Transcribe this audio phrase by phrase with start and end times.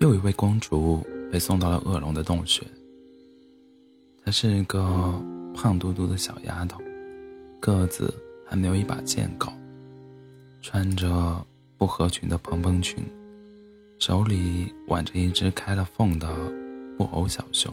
[0.00, 2.64] 又一位公主被送到了恶龙的洞穴。
[4.24, 5.20] 她是一个
[5.52, 6.80] 胖嘟嘟的小丫头，
[7.58, 8.14] 个子
[8.46, 9.52] 还没有一把剑高，
[10.62, 11.44] 穿着
[11.76, 13.04] 不合群的蓬蓬裙，
[13.98, 16.32] 手里挽着一只开了缝的
[16.96, 17.72] 布偶小熊。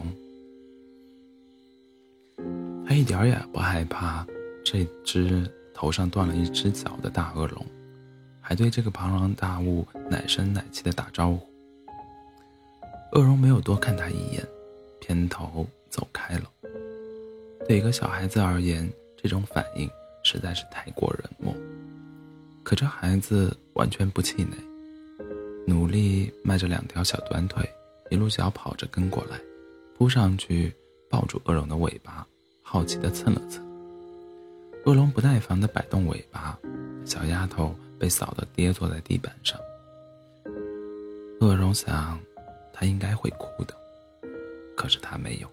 [2.84, 4.26] 她一点也不害怕
[4.64, 7.64] 这只头上断了一只脚的大恶龙，
[8.40, 11.55] 还对这个庞然大物奶声奶气的打招呼。
[13.16, 14.46] 恶龙没有多看他一眼，
[15.00, 16.50] 偏头走开了。
[17.66, 19.88] 对一个小孩子而言，这种反应
[20.22, 21.54] 实在是太过冷漠。
[22.62, 24.58] 可这孩子完全不气馁，
[25.66, 27.66] 努力迈着两条小短腿，
[28.10, 29.40] 一路小跑着跟过来，
[29.96, 30.70] 扑上去
[31.08, 32.26] 抱住恶龙的尾巴，
[32.60, 33.64] 好奇地蹭了蹭。
[34.84, 36.58] 恶龙不耐烦地摆动尾巴，
[37.06, 39.58] 小丫头被扫得跌坐在地板上。
[41.40, 42.20] 恶龙想。
[42.78, 43.74] 他应该会哭的，
[44.76, 45.48] 可是他没有。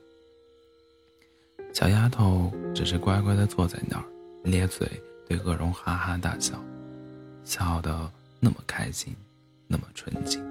[1.74, 4.04] 小丫头只是乖乖的坐在那儿，
[4.44, 4.86] 咧嘴
[5.26, 6.62] 对恶龙哈哈大笑，
[7.46, 9.16] 笑得那么开心，
[9.68, 10.44] 那么纯净。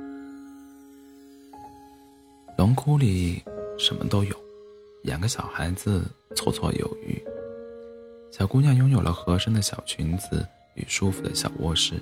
[2.56, 3.42] 龙窟里
[3.78, 4.34] 什么都有，
[5.02, 6.02] 养个小孩子
[6.34, 7.22] 绰绰有余。
[8.30, 12.00] 小姑娘拥有了合身的小裙子与舒服的小卧室。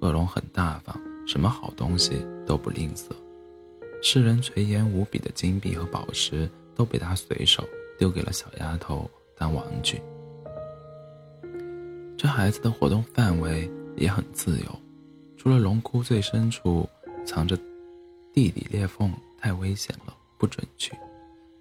[0.00, 3.10] 恶龙很大方，什么好东西都不吝啬。
[4.06, 7.66] 世人垂涎无比的金币和宝石都被他随手
[7.98, 9.98] 丢给了小丫头当玩具。
[12.14, 14.80] 这孩子的活动范围也很自由，
[15.38, 16.86] 除了龙窟最深处
[17.24, 17.56] 藏着
[18.34, 20.92] 地底裂缝太危险了，不准去。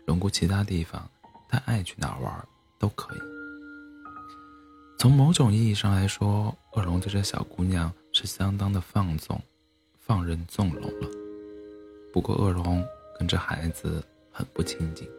[0.05, 1.09] 龙窟其他地方，
[1.47, 2.47] 他爱去哪玩
[2.77, 3.19] 都可以。
[4.99, 9.41] 从某种意义上来说，恶龙对这小姑娘是相当的放纵、
[9.97, 11.22] 放任纵容了。
[12.13, 12.85] 不过，恶龙
[13.17, 15.09] 跟这孩子很不亲近，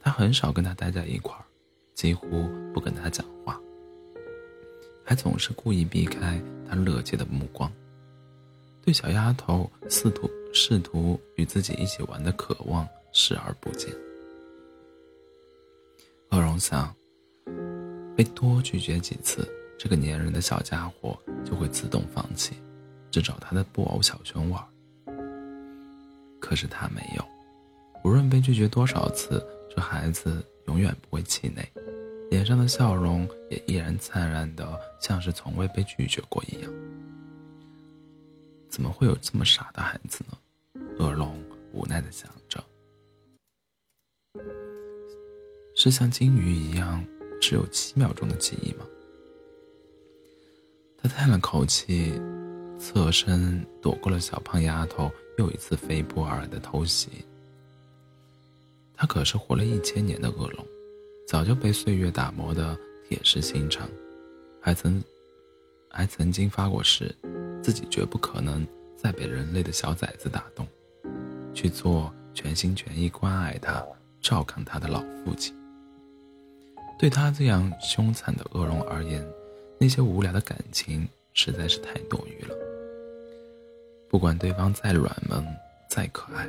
[0.00, 1.42] 他很少跟他待在一块儿，
[1.92, 3.60] 几乎不跟他讲话，
[5.04, 7.68] 还总是故意避开他乐界的目光，
[8.80, 13.92] 对小丫头试图试图与自己一起玩的渴望视而不见。
[16.30, 16.94] 恶龙想，
[18.16, 19.44] 被多拒绝几次，
[19.76, 22.54] 这个粘人的小家伙就会自动放弃，
[23.10, 24.64] 只找他的布偶小熊玩。
[26.40, 27.24] 可是他没有，
[28.04, 31.68] 无论被拒绝多少次，这孩子永远不会气馁，
[32.30, 36.72] 脸上的笑容也依然灿烂的，像是从未被拒绝过一样。
[38.68, 40.38] 怎么会有这么傻的孩子呢？
[40.98, 42.62] 恶龙无奈的想着。
[45.74, 47.04] 是像金鱼一样
[47.40, 48.86] 只有七秒钟的记忆吗？
[51.00, 52.20] 他叹了口气，
[52.78, 55.10] 侧身躲过了小胖丫头。
[55.38, 57.08] 又一次飞扑而来的偷袭。
[58.94, 60.66] 他可是活了一千年的恶龙，
[61.26, 62.76] 早就被岁月打磨的
[63.08, 63.88] 铁石心肠，
[64.60, 65.02] 还曾，
[65.88, 67.14] 还曾经发过誓，
[67.62, 68.66] 自己绝不可能
[68.96, 70.66] 再被人类的小崽子打动，
[71.54, 73.86] 去做全心全意关爱他、
[74.20, 75.54] 照看他的老父亲。
[76.98, 79.24] 对他这样凶残的恶龙而言，
[79.78, 82.67] 那些无聊的感情实在是太多余了。
[84.08, 85.46] 不管对方再软萌、
[85.88, 86.48] 再可爱，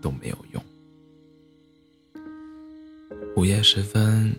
[0.00, 0.64] 都没有用。
[3.36, 4.34] 午夜时分，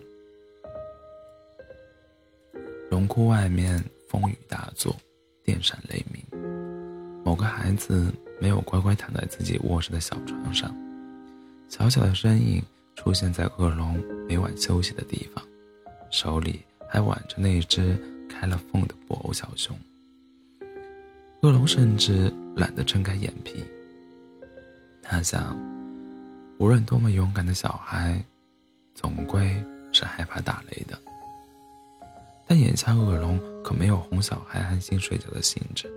[2.90, 4.96] 龙窟外面风雨大作，
[5.42, 6.22] 电闪雷鸣。
[7.24, 10.74] 某个孩子没有乖乖躺在自己卧室的小床上，
[11.68, 12.62] 小小的身影
[12.96, 15.44] 出现在恶龙每晚休息的地方，
[16.10, 19.76] 手里还挽着那只开了缝的布偶小熊。
[21.42, 23.64] 恶龙甚至懒得睁开眼皮。
[25.02, 25.58] 他想，
[26.56, 28.24] 无论多么勇敢的小孩，
[28.94, 29.52] 总归
[29.90, 30.96] 是害怕打雷的。
[32.46, 35.90] 但眼下恶龙可没有哄小孩安心睡觉的兴致。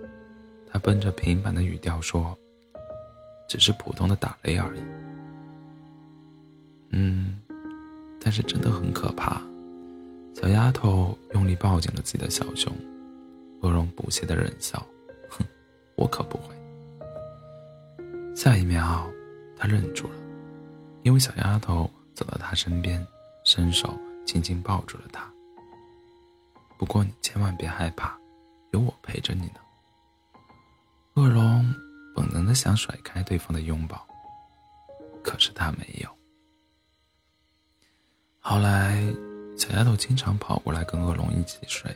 [0.68, 2.36] 他奔着平板的语调说
[3.48, 4.80] ：“只是普通的打雷而已。”
[6.90, 7.38] 嗯，
[8.20, 9.40] 但是真的很可怕。
[10.34, 12.72] 小丫头用力抱紧了自己的小熊，
[13.60, 14.84] 恶龙不屑的冷笑。
[15.96, 16.54] 我可不会。
[18.34, 19.10] 下一秒，
[19.56, 20.14] 他愣住了，
[21.02, 23.04] 因为小丫头走到他身边，
[23.44, 25.26] 伸手轻轻抱住了他。
[26.78, 28.14] 不过你千万别害怕，
[28.72, 29.60] 有我陪着你呢。
[31.14, 31.74] 恶龙
[32.14, 34.06] 本能的想甩开对方的拥抱，
[35.22, 36.10] 可是他没有。
[38.40, 39.02] 后来，
[39.56, 41.90] 小丫头经常跑过来跟恶龙一起睡，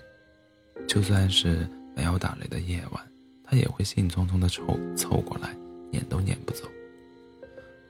[0.89, 3.10] 就算是没有打雷的夜晚。
[3.51, 5.57] 他也会兴冲冲地凑凑过来，
[5.91, 6.65] 撵都撵不走。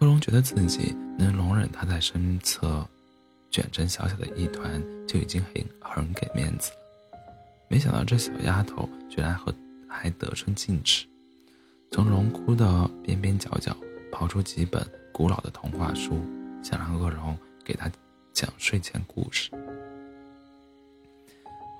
[0.00, 2.82] 恶龙觉得自己能容忍他在身侧
[3.50, 6.76] 卷成小小的一团，就已经很很给面子了。
[7.68, 9.54] 没想到这小丫头居然和
[9.86, 11.06] 还得寸进尺，
[11.90, 13.76] 从龙窟的边边角角
[14.10, 14.82] 刨出几本
[15.12, 16.18] 古老的童话书，
[16.62, 17.92] 想让恶龙给他
[18.32, 19.50] 讲睡前故事。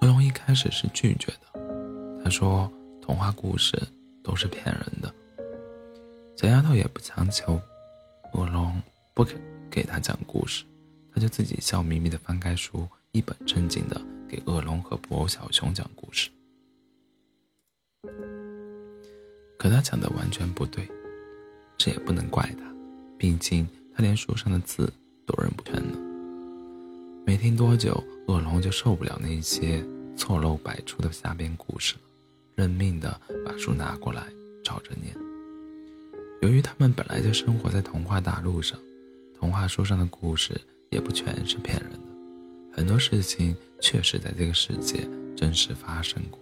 [0.03, 3.81] 恶龙一开始是拒绝的，他说童话故事
[4.23, 5.15] 都是骗人的。
[6.37, 7.61] 小丫头也不强求，
[8.33, 8.81] 恶龙
[9.15, 10.65] 不肯给他讲故事，
[11.13, 16.31] 他就自己笑眯眯的翻开书，一本正经的给恶龙和布偶小熊讲故事。
[19.59, 20.89] 可他讲的完全不对，
[21.77, 22.65] 这也不能怪他，
[23.19, 24.91] 毕竟他连书上的字
[25.27, 25.99] 都认不全呢。
[27.27, 29.85] 没听多久，恶龙就受不了那些
[30.17, 32.01] 错漏百出的瞎编故事了，
[32.61, 34.27] 认命的把书拿过来
[34.63, 35.17] 照着念。
[36.43, 38.79] 由于他们本来就生活在童话大陆上，
[39.39, 40.61] 童话书上的故事
[40.91, 46.39] 也不全是骗人的，很多事情确实在这个世界真实发生过。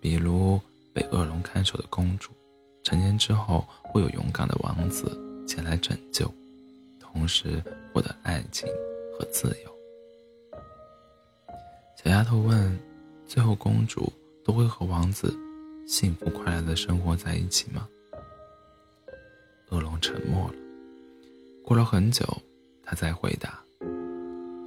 [0.00, 0.58] 比如
[0.94, 2.30] 被恶龙看守的公主，
[2.82, 6.32] 成年之后会有勇敢的王子前来拯救，
[6.98, 7.62] 同时
[7.92, 8.66] 获得爱情。
[9.16, 9.72] 和自由。
[12.02, 12.76] 小丫头问
[13.28, 14.12] ：“最后公主
[14.44, 15.34] 都会和王子
[15.86, 17.88] 幸福快乐的生活在一起吗？”
[19.70, 20.54] 恶龙沉默了。
[21.64, 22.26] 过了很久，
[22.82, 23.58] 他才回答：“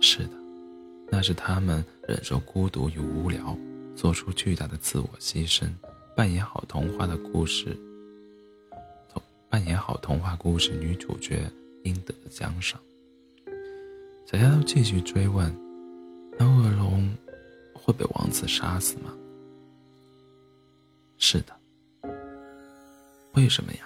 [0.01, 0.31] 是的，
[1.09, 3.56] 那是他们忍受孤独与无聊，
[3.95, 5.69] 做出巨大的自我牺牲，
[6.15, 7.77] 扮演好童话的故事，
[9.47, 11.50] 扮演好童话故事女主角
[11.83, 12.81] 应得的奖赏。”
[14.25, 15.56] 小丫头继续追问
[16.38, 17.15] ：“那恶龙
[17.74, 19.13] 会被王子杀死吗
[21.18, 21.54] ？”“是的。
[23.36, 23.80] ”“为什么呀？”“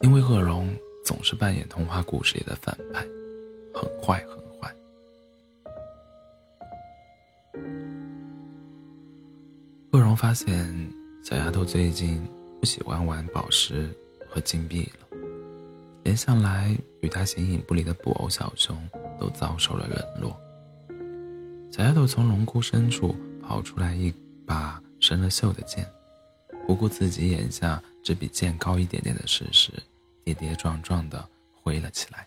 [0.00, 0.74] 因为恶龙
[1.04, 3.06] 总是扮演童话故事里的反派，
[3.74, 4.74] 很坏很坏。”
[9.92, 10.90] 恶龙发现
[11.22, 12.26] 小丫头最近
[12.58, 13.90] 不喜欢玩宝石
[14.28, 15.06] 和金币了。
[16.04, 18.76] 连向来与他形影不离的布偶小熊
[19.20, 20.36] 都遭受了冷落。
[21.70, 24.12] 小丫头从龙窟深处跑出来一
[24.44, 24.82] 把
[25.12, 25.86] 生了锈的剑，
[26.66, 29.70] 不顾自己眼下只比剑高一点点的事实，
[30.24, 31.28] 跌跌撞撞地
[31.62, 32.26] 挥了起来。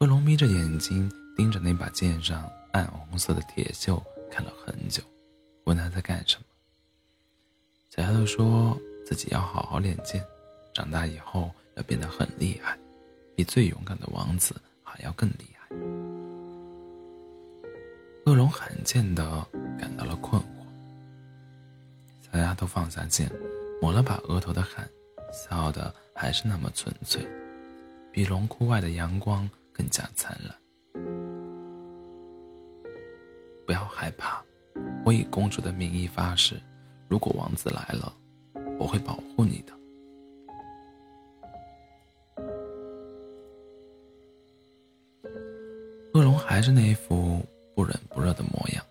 [0.00, 5.00] 恶龙眯着眼睛盯着那把剑上暗红色的铁锈看了很久，
[5.62, 6.44] 问他在干什么。
[7.88, 8.76] 小丫头说
[9.06, 10.20] 自己要好好练剑，
[10.74, 11.50] 长大以后。
[11.76, 12.76] 要变得很厉害，
[13.36, 15.68] 比最勇敢的王子还要更厉害。
[18.26, 19.46] 恶龙罕见的
[19.78, 20.57] 感到了困惑。
[22.58, 23.30] 都放下剑，
[23.80, 24.86] 抹了把额头的汗，
[25.32, 27.24] 笑得还是那么纯粹，
[28.12, 30.54] 比龙窟外的阳光更加灿烂。
[33.64, 34.42] 不要害怕，
[35.04, 36.60] 我以公主的名义发誓，
[37.06, 38.12] 如果王子来了，
[38.78, 39.72] 我会保护你的。
[46.14, 47.40] 恶龙还是那一副
[47.76, 48.84] 不冷不热的模样。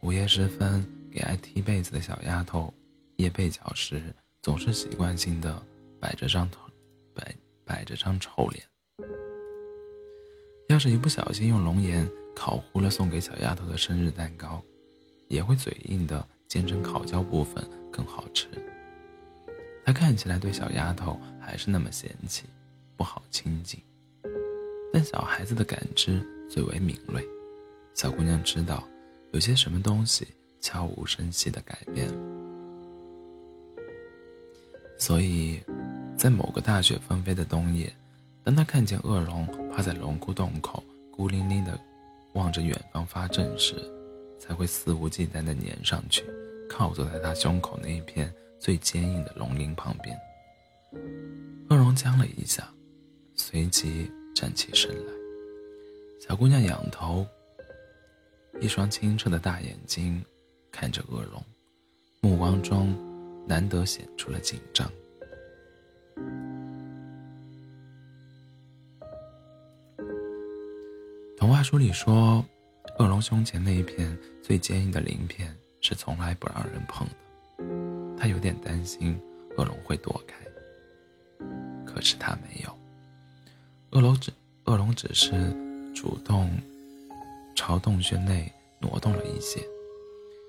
[0.00, 2.72] 午夜时分，给爱踢被子的小丫头
[3.20, 4.02] 掖被角时，
[4.42, 5.62] 总是习惯性的
[6.00, 6.60] 摆着张头
[7.14, 7.34] 摆
[7.64, 8.64] 摆着张臭脸。
[10.68, 14.62] 要是一不小心用龙眼烤糊了送给小丫头的生日蛋糕，
[15.28, 17.62] 也会嘴硬的坚称烤焦部分
[17.92, 18.46] 更好吃。
[19.84, 22.44] 他看起来对小丫头还是那么嫌弃，
[22.96, 23.80] 不好亲近。
[24.92, 26.26] 但小孩子的感知。
[26.50, 27.24] 最为敏锐，
[27.94, 28.82] 小姑娘知道，
[29.30, 30.26] 有些什么东西
[30.60, 32.29] 悄无声息的改变了。
[35.00, 35.58] 所以，
[36.14, 37.90] 在某个大雪纷飞的冬夜，
[38.44, 41.80] 当他看见恶龙趴在龙窟洞口，孤零零的
[42.34, 43.76] 望着远方发震时，
[44.38, 46.22] 才会肆无忌惮的粘上去，
[46.68, 50.14] 靠坐在他胸口那一片最坚硬的龙鳞旁边。
[51.70, 52.68] 恶龙僵了一下，
[53.34, 55.12] 随即站起身来。
[56.20, 57.26] 小姑娘仰头，
[58.60, 60.22] 一双清澈的大眼睛
[60.70, 61.42] 看着恶龙，
[62.20, 62.94] 目光中
[63.50, 64.88] 难得显出了紧张。
[71.36, 72.44] 童话书里说，
[73.00, 77.14] 恶龙胸前那一片最坚硬的鳞片是从来不让人碰的。
[78.16, 79.20] 他有点担心
[79.56, 80.36] 恶龙会躲开，
[81.84, 82.78] 可是他没有。
[83.90, 84.30] 恶龙只，
[84.66, 85.52] 恶龙只是。
[85.92, 86.48] 主动
[87.54, 89.60] 朝洞穴内挪动了一些，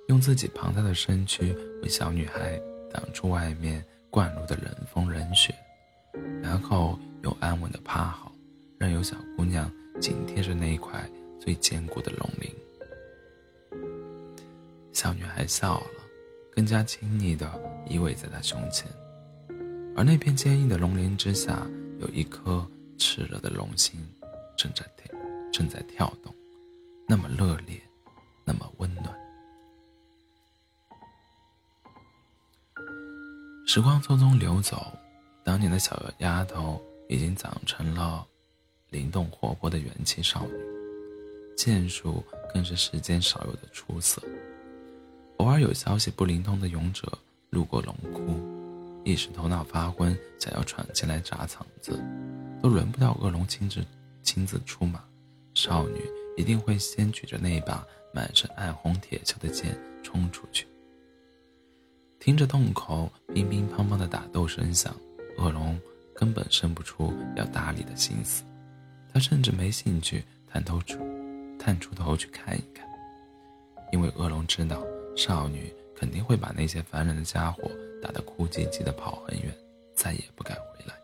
[0.08, 2.62] 用自己庞大的身躯为小女孩
[2.94, 5.54] 挡住外面灌入的冷风冷雪，
[6.42, 8.32] 然后又安稳的趴好，
[8.78, 12.52] 任由小姑娘紧贴着那一块最坚固的龙鳞。
[14.94, 15.88] 小女孩笑了，
[16.54, 17.50] 更加亲昵地
[17.88, 18.88] 依偎在他胸前，
[19.96, 21.66] 而那片坚硬的龙鳞之下，
[22.00, 22.68] 有一颗
[22.98, 24.00] 炽热的龙心
[24.58, 25.18] 正在跳，
[25.52, 26.34] 正在跳动，
[27.08, 27.80] 那么热烈，
[28.44, 29.21] 那么温暖。
[33.74, 34.86] 时光匆匆流走，
[35.46, 38.28] 当年的小丫头已经长成了
[38.90, 40.52] 灵动活泼的元气少女，
[41.56, 42.22] 剑术
[42.54, 44.22] 更是世间少有的出色。
[45.38, 47.18] 偶尔有消息不灵通的勇者
[47.50, 48.38] 路过龙窟，
[49.06, 51.98] 一时头脑发昏，想要闯进来砸场子，
[52.62, 53.82] 都轮不到恶龙亲自
[54.22, 55.02] 亲自出马，
[55.54, 56.02] 少女
[56.36, 60.68] 一定会先举着那把满是暗红铁锈的剑冲出去。
[62.22, 64.96] 听着洞口乒乒乓乓的打斗声响，
[65.40, 65.76] 恶龙
[66.14, 68.44] 根本生不出要搭理的心思，
[69.12, 71.00] 他甚至没兴趣探头出
[71.58, 72.88] 探出头去看一看，
[73.92, 74.86] 因为恶龙知道。
[75.14, 77.70] 少女肯定会把那些烦人的家伙
[78.02, 79.54] 打得哭唧唧的跑很远，
[79.94, 80.96] 再也不敢回来。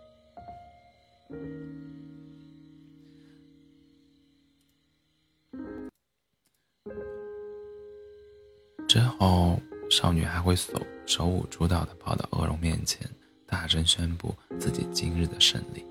[8.88, 13.10] 之后，少女还会手手舞足蹈的跑到恶龙面前，
[13.46, 15.86] 大声宣布自己今日的胜利。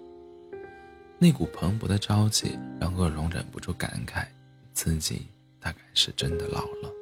[1.19, 4.27] 那股蓬勃的朝气让恶龙忍不住感慨，
[4.75, 5.27] 自己
[5.59, 6.93] 大概是真的老了。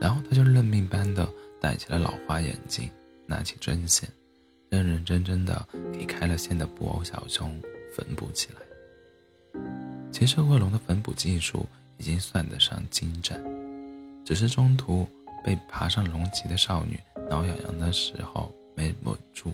[0.00, 1.28] 然后他就认命般的
[1.60, 2.90] 戴起了老花眼镜，
[3.24, 4.08] 拿起针线，
[4.68, 7.58] 认认真真的给开了线的布偶小熊
[7.94, 9.60] 缝补起来。
[10.12, 11.64] 其实恶龙的缝补技术
[11.98, 13.40] 已经算得上精湛，
[14.24, 15.08] 只是中途
[15.46, 16.98] 被爬上龙脊的少女
[17.30, 19.52] 挠痒痒的时候没稳住，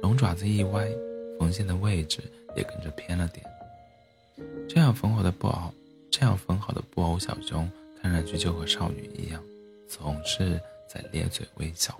[0.00, 0.88] 龙爪子一歪，
[1.36, 2.22] 缝线的位置
[2.56, 3.44] 也跟着偏了点。
[4.68, 5.74] 这样缝好的布偶，
[6.12, 7.68] 这样缝好的布偶小熊。
[8.00, 9.42] 看上去就和少女一样，
[9.88, 11.94] 总是在咧嘴微笑。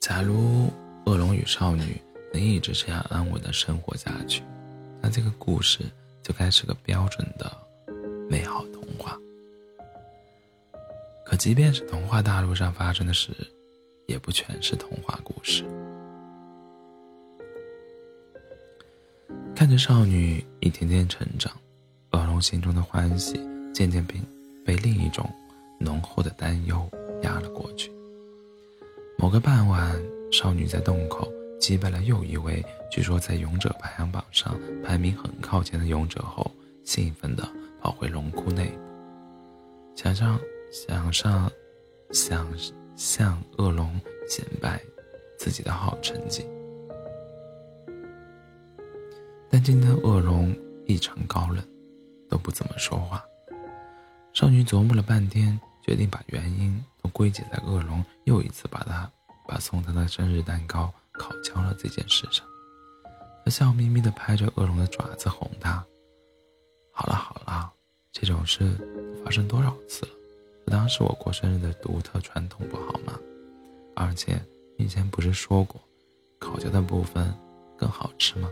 [0.00, 0.68] 假如
[1.06, 1.96] 恶龙与少女
[2.32, 4.42] 能一直这样安稳的生活下去，
[5.00, 5.84] 那这个故事
[6.24, 7.50] 就该是个标准的
[8.28, 9.16] 美好童话。
[11.34, 13.32] 可即便是童话大陆上发生的事，
[14.06, 15.64] 也不全是童话故事。
[19.52, 21.52] 看着少女一天天成长。
[22.12, 23.32] 恶龙心中的欢喜
[23.74, 24.14] 渐渐被
[24.64, 25.28] 被另一种
[25.80, 26.88] 浓厚的担忧
[27.22, 27.90] 压了过去。
[29.18, 30.00] 某个傍晚，
[30.30, 36.48] 少女在洞口击败了又一位据说在勇者排行榜上排名很靠前的勇者后，
[36.84, 37.42] 兴奋地
[37.80, 38.70] 跑回龙窟内，
[39.96, 40.38] 想象
[40.74, 41.48] 想上
[42.10, 42.52] 想
[42.96, 44.82] 向恶龙显摆
[45.38, 46.44] 自己的好成绩。
[49.48, 50.52] 但今天恶龙
[50.86, 51.64] 异常高冷。
[52.26, 53.24] 都不怎么说话。
[54.32, 59.08] 少女琢磨了半天，决定把原因都归结在恶龙又一次把她
[59.46, 62.44] 把送她的生日蛋糕烤焦了这件事上。
[63.44, 65.84] 她笑眯眯地拍着恶龙的爪子哄他
[66.92, 67.72] ：“好了好了，
[68.10, 68.76] 这种事
[69.24, 70.12] 发生多少次了？
[70.66, 73.18] 这当是我过生日的独特传统不好吗？
[73.94, 74.40] 而且
[74.78, 75.80] 以前不是说过，
[76.38, 77.32] 烤焦的部分
[77.76, 78.50] 更好吃吗？”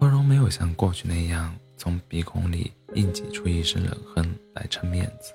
[0.00, 5.32] 温柔没有像过去那样从鼻孔里硬挤出一声冷哼来撑面子，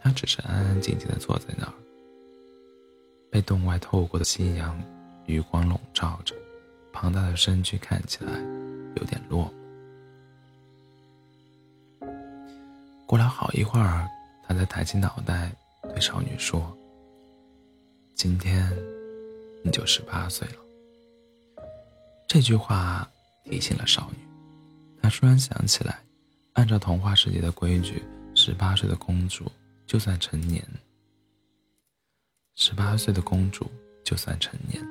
[0.00, 1.72] 他只是安安静静的坐在那儿，
[3.30, 4.78] 被洞外透过的夕阳
[5.26, 6.34] 余光笼罩着，
[6.92, 8.32] 庞大的身躯看起来
[8.96, 9.67] 有点落寞。
[13.08, 14.06] 过了好一会儿，
[14.46, 15.50] 他才抬起脑袋
[15.82, 16.76] 对少女说
[18.14, 18.70] ：“今天
[19.64, 20.56] 你就十八岁了。”
[22.28, 23.10] 这句话。
[23.50, 24.18] 提醒了少女，
[25.00, 26.00] 她突然想起来，
[26.52, 28.02] 按照童话世界的规矩，
[28.34, 29.50] 十八岁的公主
[29.86, 30.62] 就算成年。
[32.56, 33.66] 十八岁的公主
[34.04, 34.86] 就算成年，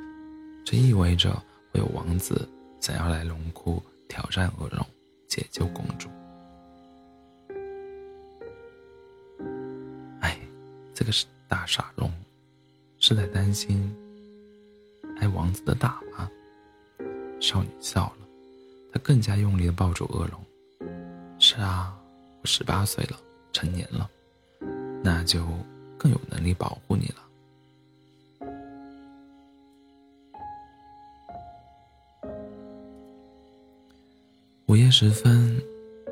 [0.65, 1.31] 这意味着
[1.71, 2.49] 会有王子
[2.81, 4.83] 想要来龙窟挑战恶龙，
[5.27, 6.09] 解救公主。
[10.97, 12.11] 这个是大傻龙，
[12.97, 13.95] 是在担心
[15.19, 16.27] 挨王子的打吗？
[17.39, 18.27] 少女笑了。
[18.91, 20.43] 她更加用力的抱住恶龙。
[21.37, 21.95] 是啊，
[22.41, 23.19] 我十八岁了，
[23.53, 24.09] 成年了，
[25.03, 25.45] 那就
[25.99, 27.23] 更有能力保护你了。
[34.65, 35.61] 午夜时分，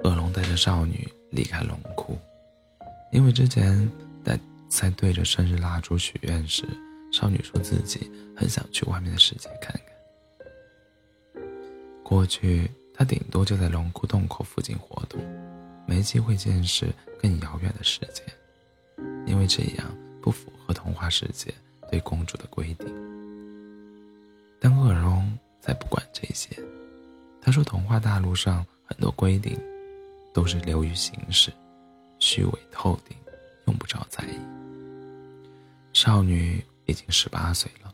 [0.04, 2.16] 恶龙带着少女离开龙窟，
[3.12, 3.92] 因为之前
[4.68, 6.64] 在对着生日蜡烛许愿时，
[7.12, 11.44] 少女说自己很想去外面的世界看看。
[12.04, 15.20] 过去，她顶多就在龙窟洞口附近活动，
[15.88, 16.88] 没机会见识
[17.22, 18.24] 更遥远的世界，
[19.26, 21.54] 因为这样不符合童话世界
[21.90, 22.88] 对公主的规定。
[24.60, 26.58] 但恶龙才不管这些，
[27.42, 29.60] 他说：“童话大陆上很多规定，
[30.34, 31.52] 都是流于形式，
[32.20, 33.16] 虚伪透顶，
[33.68, 34.40] 用不着在意。”
[35.94, 37.94] 少女已经十八岁了，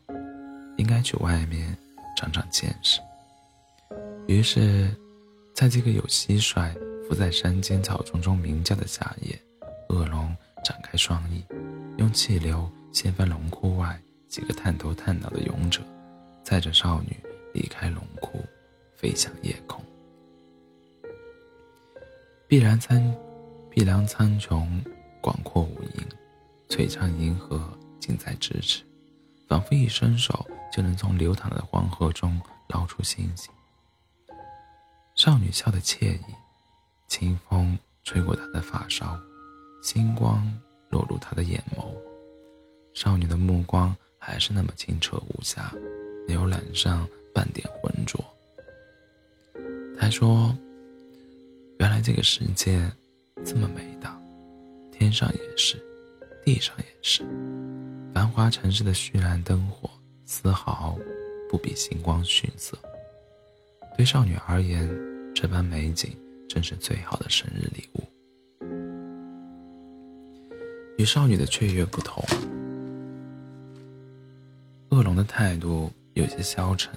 [0.77, 1.77] 应该去外面
[2.17, 2.99] 长长见识。
[4.27, 4.89] 于是，
[5.53, 6.73] 在这个有蟋蟀
[7.07, 9.39] 伏在山间草丛中鸣叫的夏夜，
[9.89, 11.43] 恶龙展开双翼，
[11.97, 15.81] 用气流掀翻龙窟外几个探头探脑的勇者，
[16.43, 17.15] 载着少女
[17.53, 18.43] 离开龙窟，
[18.95, 19.83] 飞向夜空。
[22.47, 23.15] 碧蓝苍，
[23.69, 24.67] 碧蓝苍穹，
[25.21, 26.03] 广阔无垠，
[26.67, 27.61] 璀璨银河。
[27.99, 28.83] 近在咫尺，
[29.47, 33.51] 仿佛一伸手就能从流淌的黄河中捞出星星。
[35.13, 36.25] 少女笑得惬意，
[37.07, 39.15] 清风吹过她的发梢，
[39.83, 40.51] 星光
[40.89, 41.93] 落入她的眼眸。
[42.95, 45.71] 少女的目光还是那么清澈无瑕，
[46.27, 48.19] 没有染上半点浑浊。
[49.95, 50.57] 她说
[51.77, 52.91] ：“原来这个世界
[53.45, 54.09] 这么美的，
[55.01, 55.83] 天上也是，
[56.45, 57.23] 地上也是。”
[58.13, 59.89] 繁华城市的绚烂灯火，
[60.25, 60.95] 丝毫
[61.49, 62.77] 不比星光逊色。
[63.97, 64.87] 对少女而言，
[65.33, 66.15] 这般美景
[66.47, 68.03] 正是最好的生日礼物。
[70.99, 72.23] 与少女的雀跃不同，
[74.89, 76.93] 恶龙的态度有些消沉。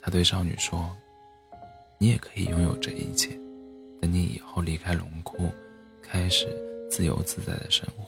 [0.00, 0.90] 他对少女说
[2.00, 3.38] ：“你也可以拥有这一切，
[4.00, 5.50] 等你以后离开龙窟，
[6.00, 6.48] 开始
[6.94, 8.04] 自由自在的生活。”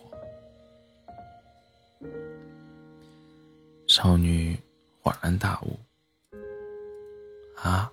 [3.88, 4.56] 少女
[5.02, 5.76] 恍然大悟
[7.60, 7.90] ：“啊，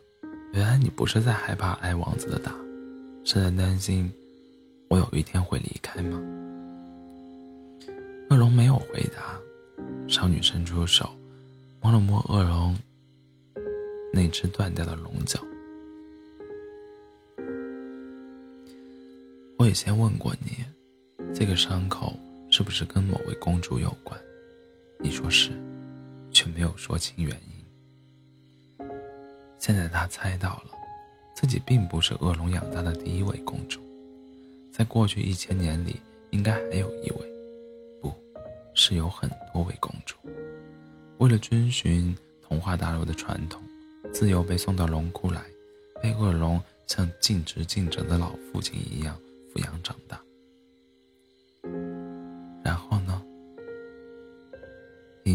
[0.52, 2.56] 原来你不是在害怕挨王子的打，
[3.26, 4.14] 是在担心
[4.88, 6.22] 我有一天会离开吗？”
[8.30, 9.42] 恶龙没有回答。
[10.08, 11.10] 少女伸出手，
[11.82, 12.78] 摸了摸恶龙
[14.12, 15.40] 那只断掉的龙角。
[19.58, 20.58] 我以前问过你，
[21.34, 22.14] 这个伤口
[22.50, 24.20] 是不是跟某位公主有关？
[25.00, 25.52] 你说是。
[26.36, 28.86] 却没有说清原因。
[29.60, 30.72] 现在他猜到了，
[31.36, 33.80] 自己并不是恶龙养大的第一位公主，
[34.72, 35.98] 在过去一千年里，
[36.32, 37.18] 应该还有一位，
[38.02, 38.12] 不
[38.74, 40.16] 是有很多位公主。
[41.20, 43.62] 为了遵循童话大陆的传统，
[44.12, 45.44] 自由被送到龙窟来，
[46.02, 49.16] 被恶龙像尽职尽责的老父亲一样
[49.54, 50.20] 抚养长大。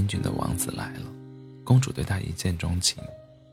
[0.09, 1.03] 俊的王子来了，
[1.63, 3.01] 公主对他一见钟情。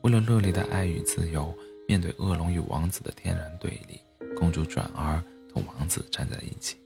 [0.00, 1.54] 为了热烈的爱与自由，
[1.86, 4.00] 面对恶龙与王子的天然对立，
[4.34, 6.76] 公主转而同王子站在一起，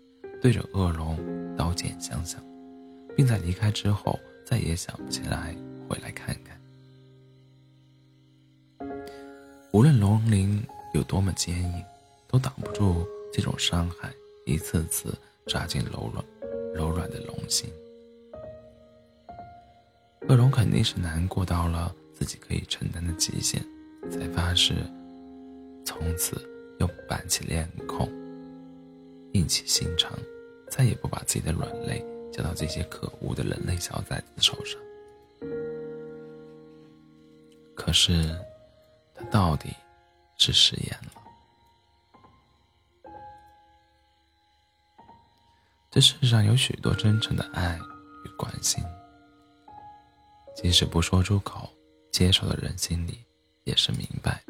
[0.43, 1.17] 对着恶龙
[1.57, 2.43] 刀剑相向，
[3.17, 5.55] 并在离开之后再也想不起来
[5.89, 6.59] 回来看看。
[9.73, 10.61] 无论龙鳞
[10.95, 11.85] 有多么坚硬，
[12.27, 14.11] 都挡不住这种伤害
[14.45, 15.15] 一次次
[15.47, 16.25] 扎进柔软、
[16.75, 17.71] 柔软的龙心。
[20.31, 23.61] 恶龙肯定是难过到了自己可以承担的极限，
[24.09, 24.77] 才发誓，
[25.85, 26.41] 从此
[26.79, 28.09] 又板起脸孔，
[29.33, 30.17] 硬起心肠，
[30.71, 32.01] 再也不把自己的软肋
[32.33, 34.81] 交到这些可恶的人类小崽子手上。
[37.75, 38.39] 可是，
[39.17, 39.75] 他到底
[40.37, 41.11] 是食言了。
[45.91, 47.77] 这世上有许多真诚的爱
[48.25, 48.81] 与关心。
[50.55, 51.69] 即使不说出口，
[52.11, 53.19] 接受的人心里
[53.65, 54.43] 也是明白。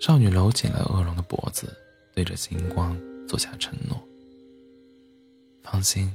[0.00, 1.72] 少女搂紧了恶龙的脖子，
[2.14, 3.96] 对着星光做下承诺
[5.62, 6.14] ：“放心，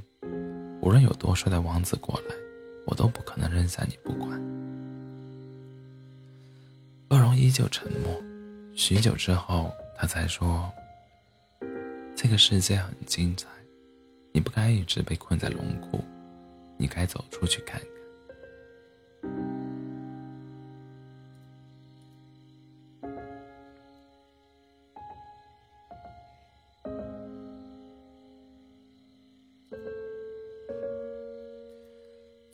[0.80, 2.34] 无论有多帅的王子过来，
[2.86, 4.30] 我都不可能扔下你不管。”
[7.08, 8.22] 恶龙依旧沉默，
[8.76, 10.70] 许久之后，他才说
[12.14, 13.48] ：“这个世界很精彩，
[14.32, 16.04] 你不该一直被困在龙窟，
[16.76, 17.88] 你该走出去看看。”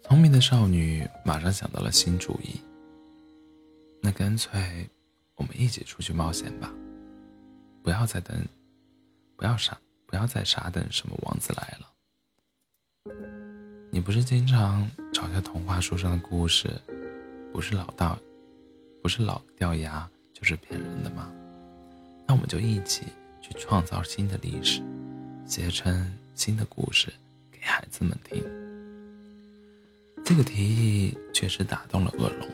[0.02, 2.60] 聪明的少女马上想到了新主意。
[4.00, 4.88] 那干脆，
[5.34, 6.72] 我们一起出去冒险吧，
[7.82, 8.40] 不要再等，
[9.36, 9.76] 不要傻，
[10.06, 11.92] 不要再傻等什么王子来了。
[13.90, 16.68] 你不是经常嘲笑童话书上的故事，
[17.50, 18.18] 不是老道，
[19.00, 21.32] 不是老掉牙，就是骗人的吗？
[22.26, 23.04] 那我们就一起
[23.40, 24.82] 去创造新的历史，
[25.46, 27.10] 写成新的故事
[27.50, 28.44] 给孩子们听。
[30.22, 32.46] 这个提议确实打动了恶龙，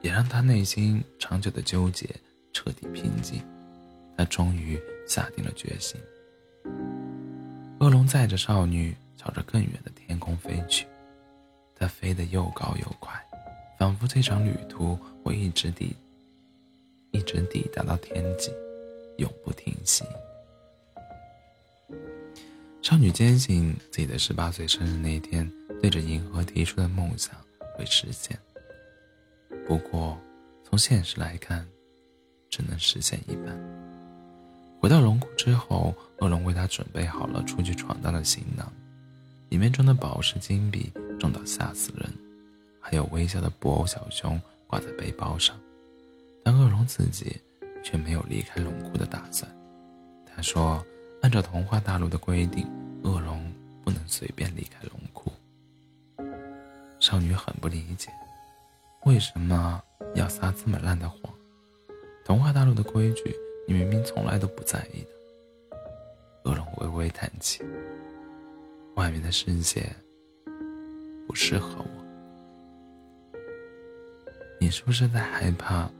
[0.00, 2.08] 也让他内心长久的纠结
[2.52, 3.42] 彻底平静。
[4.16, 6.00] 他终于下定了决心。
[7.80, 10.86] 恶龙载着少女朝着更远的天空飞去，
[11.78, 13.12] 它飞得又高又快，
[13.78, 15.94] 仿佛这场旅途会一直抵，
[17.10, 18.50] 一直抵达到天际，
[19.18, 20.04] 永不停息。
[22.82, 27.34] 少女坚信自己的十八岁生日那天，对着银河提出的梦想
[27.76, 28.38] 会实现。
[29.66, 30.16] 不过，
[30.64, 31.66] 从现实来看，
[32.48, 33.58] 只能实现一半。
[34.80, 38.72] 回到龙窟之后，恶龙为他准备好了出去闯荡的行囊，
[39.48, 42.12] 里面装的宝石金币重到吓死人，
[42.80, 45.58] 还有微笑的布偶小熊挂在背包上。
[46.44, 47.40] 但恶龙自己
[47.82, 49.50] 却没有离开龙窟的打算。
[50.24, 50.84] 他说
[51.22, 52.68] ：“按照童话大陆的规定，
[53.02, 53.52] 恶龙
[53.84, 55.32] 不能随便离开龙窟。”
[57.00, 58.10] 少女很不理解，
[59.04, 59.82] 为什么
[60.14, 61.20] 要撒这么烂的谎？
[62.24, 63.34] 童话大陆的规矩。
[63.68, 65.76] 你明明从来都不在意的，
[66.44, 67.64] 恶龙微微叹气。
[68.94, 69.92] 外面的世界
[71.26, 73.38] 不适合我。
[74.60, 75.90] 你是不是在害怕，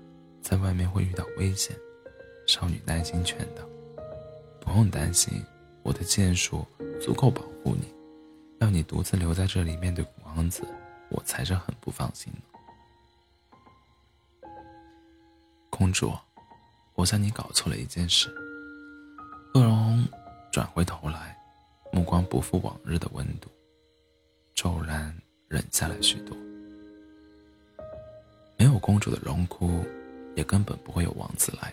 [0.41, 1.77] 在外面会遇到危险？
[2.47, 3.63] 少女耐心劝道
[4.61, 5.45] ：“不用担心，
[5.83, 6.65] 我的剑术
[7.01, 7.93] 足够保护你。
[8.61, 10.63] 要你独自留在这里面对王子，
[11.11, 12.33] 我才是很不放心
[15.69, 16.13] 公主。”
[16.95, 18.35] 我想你搞错了一件事。
[19.53, 20.09] 恶龙
[20.51, 21.37] 转回头来，
[21.93, 23.51] 目光不复往日的温度，
[24.57, 25.15] 骤然
[25.49, 26.37] 冷下来许多。
[28.57, 29.85] 没有公主的荣枯，
[30.35, 31.73] 也根本不会有王子来。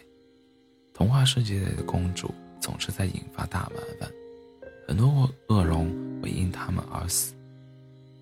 [0.93, 4.11] 童话世界里的公主总是在引发大麻烦，
[4.85, 5.87] 很多恶龙
[6.21, 7.33] 会因他们而死。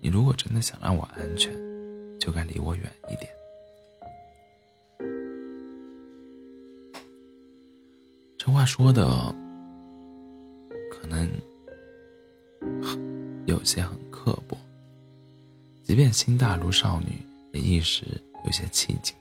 [0.00, 1.52] 你如果真的想让我安全，
[2.20, 3.28] 就该离我远一点。
[8.38, 9.04] 这话说的
[10.90, 11.28] 可能
[13.46, 14.56] 有些很刻薄，
[15.82, 17.20] 即便心大如少女，
[17.52, 18.04] 也一时
[18.44, 19.16] 有些气紧，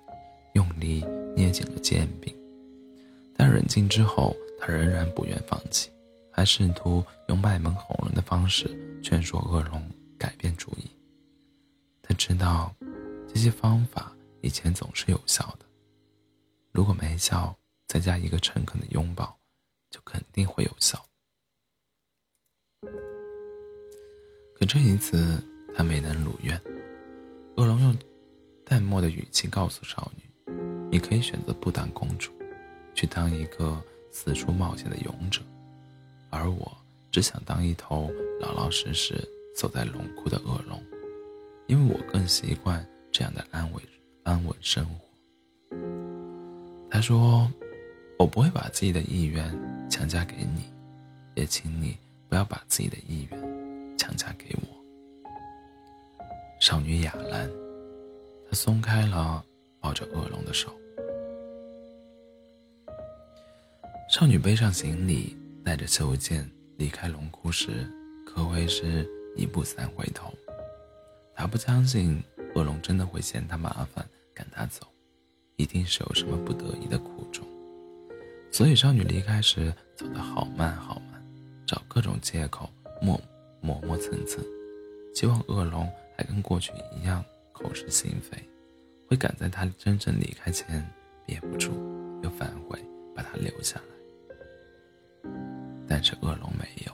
[0.54, 1.04] 用力
[1.36, 2.36] 捏紧了剑柄。
[3.36, 5.90] 但冷静之后，他仍然不愿放弃，
[6.32, 8.70] 还试图用卖萌哄人的方式
[9.02, 9.84] 劝说恶龙
[10.20, 10.90] 改变主意。
[12.04, 12.72] 他知道
[13.28, 14.12] 这些方法
[14.42, 15.66] 以前总是有效的，
[16.72, 17.56] 如果没效。
[17.88, 19.38] 再加一个诚恳的拥抱，
[19.90, 20.98] 就肯定会有效。
[24.62, 25.44] 可这一次，
[25.74, 26.56] 他没能如愿。
[27.58, 27.98] 恶龙用
[28.64, 30.54] 淡漠的语气告诉少女
[30.92, 32.32] ：“你可以选择不当公主，
[32.94, 35.42] 去当一个四处冒险的勇者，
[36.30, 36.72] 而我
[37.12, 39.16] 只想当一头老老实实
[39.56, 40.80] 走在龙窟的恶龙，
[41.66, 43.82] 因为我更习惯这样的安稳
[44.22, 45.76] 安稳生活。”
[46.92, 47.52] 他说。
[48.20, 49.44] 我不会把自己的意愿
[49.90, 50.72] 强加给你，
[51.34, 51.98] 也请你
[52.30, 53.51] 不要把自己的意愿
[54.02, 54.68] 强加给我。
[56.60, 57.48] 少女雅兰，
[58.50, 59.46] 她松开了
[59.80, 60.74] 抱着恶龙的手。
[64.10, 67.88] 少女背上行李，带着袖剑离开龙窟时，
[68.26, 70.34] 可谓是一步三回头。
[71.36, 72.24] 她不相信
[72.56, 74.88] 恶龙真的会嫌她麻烦赶她走，
[75.58, 77.46] 一定是有什么不得已的苦衷。
[78.52, 81.24] 所以，少女离开时走得好慢好慢，
[81.68, 82.68] 找各种借口
[83.00, 83.22] 默
[83.62, 84.44] 磨磨蹭蹭，
[85.14, 88.38] 希望恶龙还跟过去一样口是心非，
[89.08, 90.86] 会赶在他真正离开前
[91.26, 91.72] 憋不住
[92.24, 92.84] 又反悔
[93.16, 93.86] 把他留下来。
[95.88, 96.92] 但是恶龙没有，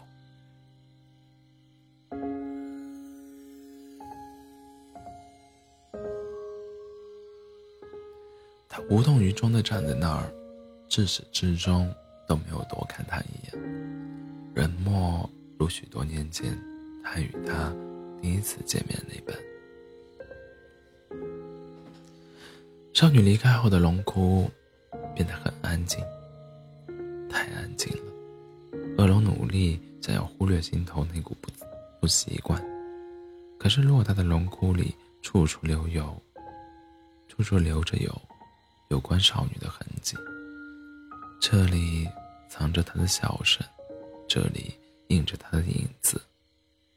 [8.67, 10.31] 他无动于衷地站在那儿。
[10.89, 11.93] 自始至终
[12.25, 13.61] 都没有多看他一眼，
[14.55, 16.57] 冷漠如许多年前
[17.03, 17.73] 他与他
[18.21, 19.35] 第一次见面那般。
[22.93, 24.49] 少女离开后的龙窟
[25.13, 26.03] 变得很安静，
[27.29, 28.13] 太安静了。
[28.97, 31.49] 恶龙努力想要忽略心头那股不
[31.99, 32.59] 不习惯，
[33.59, 36.19] 可是偌大的龙窟里，处处留有，
[37.27, 38.21] 处处留着有
[38.89, 40.17] 有关少女的痕迹。
[41.39, 42.07] 这里
[42.49, 43.63] 藏着他的笑声，
[44.27, 44.73] 这里
[45.07, 46.21] 映着他的影子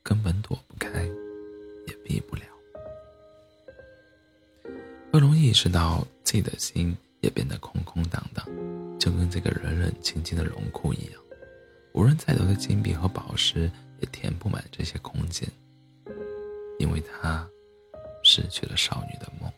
[0.02, 1.02] 根本躲不开
[1.86, 2.42] 也避不了。
[5.12, 8.46] 恶龙意识到自己的心也变得空空荡荡
[8.98, 11.20] 就跟这个冷冷清清的龙窟一样。
[11.92, 13.70] 无论再多的金币和宝石
[14.00, 15.48] 也填不满这些空间
[16.78, 17.48] 因为他
[18.22, 19.50] 失去了少女的梦。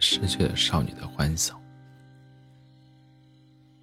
[0.00, 1.60] 失去了少女的欢笑。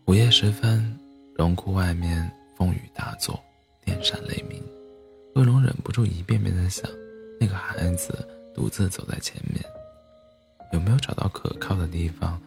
[0.05, 0.97] 午夜时分，
[1.35, 3.41] 龙窟外面风雨大作，
[3.85, 4.61] 电闪雷鸣。
[5.35, 6.89] 恶龙忍不住一遍遍的想：
[7.39, 9.63] 那个孩子独自走在前面，
[10.73, 12.41] 有没有找到可靠的地方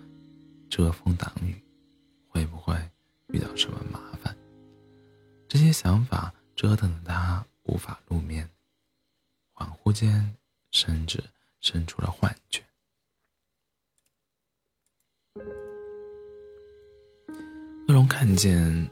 [0.68, 1.54] 遮风挡雨？
[2.28, 2.76] 会不会
[3.28, 4.36] 遇到什么麻烦？
[5.48, 8.48] 这些想法折腾的他无法入眠，
[9.54, 10.34] 恍惚间
[10.70, 11.22] 甚至
[11.60, 12.34] 生出了幻
[18.30, 18.88] 看见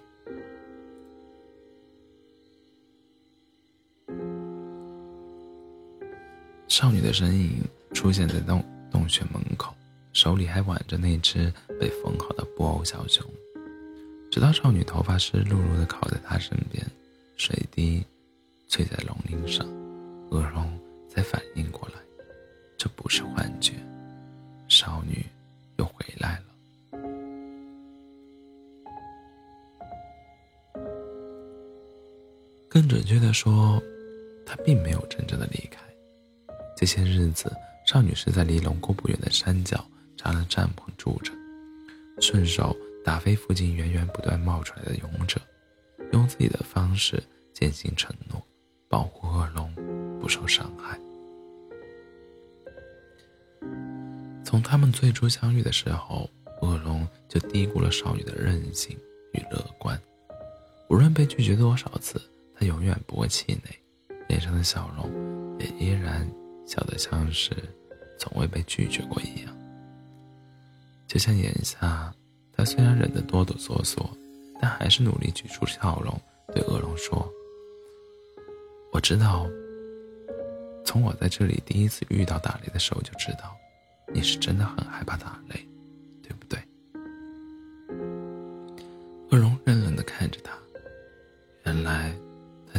[6.66, 7.62] 少女的身影
[7.94, 9.72] 出现在洞洞穴门口，
[10.12, 13.24] 手里还挽着那只被缝好的布偶小熊。
[14.28, 16.84] 直到少女头发湿漉漉的靠在他身边，
[17.36, 18.04] 水滴
[18.66, 19.64] 碎在龙鳞上，
[20.30, 20.68] 恶龙
[21.08, 21.94] 才反应过来，
[22.76, 23.74] 这不是幻觉，
[24.66, 25.24] 少女。
[25.76, 26.47] 又回来了。
[32.88, 33.80] 准确的说，
[34.46, 35.80] 他并没有真正的离开。
[36.76, 37.52] 这些日子，
[37.86, 39.84] 少女是在离龙宫不远的山脚
[40.16, 41.32] 扎了帐篷住着，
[42.20, 42.74] 顺手
[43.04, 45.40] 打飞附近源源不断冒出来的勇者，
[46.12, 47.22] 用自己的方式
[47.52, 48.42] 践行承诺，
[48.88, 49.70] 保护恶龙
[50.18, 50.98] 不受伤害。
[54.44, 56.30] 从他们最初相遇的时候，
[56.62, 58.96] 恶龙就低估了少女的韧性
[59.32, 60.00] 与乐观。
[60.88, 62.18] 无论被拒绝多少次，
[62.58, 63.70] 他永远不会气馁，
[64.26, 66.28] 脸上的笑容也依然
[66.66, 67.52] 笑得像是
[68.18, 69.56] 从未被拒绝过一样。
[71.06, 72.12] 就像眼下，
[72.52, 74.04] 他虽然忍得哆哆嗦嗦，
[74.60, 76.20] 但还是努力举出笑容，
[76.52, 77.30] 对恶龙说
[78.92, 79.46] ：“我知道，
[80.84, 83.54] 从我在这里第一次遇到打雷的时候就知道。”
[84.10, 85.67] 你是真的很害怕打雷，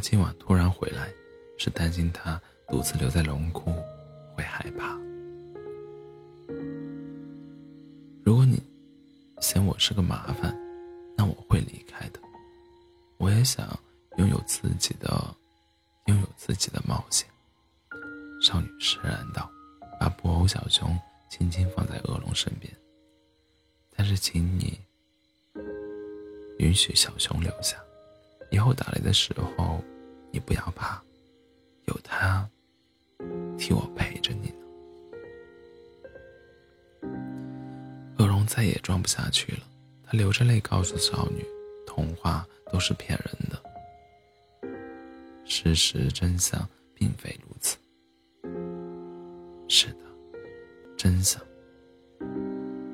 [0.10, 1.08] 今晚突然回来，
[1.60, 3.72] 是担心他独自留在龙窟
[4.34, 4.98] 会害怕。
[8.24, 8.60] 如果你
[9.40, 10.52] 嫌我是个麻烦，
[11.16, 12.20] 那我会离开的。
[13.20, 13.80] 我也想
[14.18, 15.36] 拥有自己的，
[16.08, 17.30] 拥有自己的冒险。
[18.42, 19.48] 少女释然道，
[20.00, 21.00] 把布偶小熊。
[21.30, 22.76] 轻轻放在恶龙身边，
[23.96, 24.80] 但是请你
[26.58, 27.78] 允许小熊留下。
[28.50, 29.80] 以后打雷的时候，
[30.32, 31.02] 你不要怕，
[31.86, 32.48] 有他
[33.58, 34.56] 替我陪着你呢。
[38.18, 39.60] 恶龙再也装不下去了，
[40.06, 41.46] 他流着泪告诉少女
[41.88, 43.62] ：“童话都是骗人的，
[45.46, 47.78] 事实真相并非如此。”
[49.68, 50.00] 是的。
[50.98, 51.42] 真相，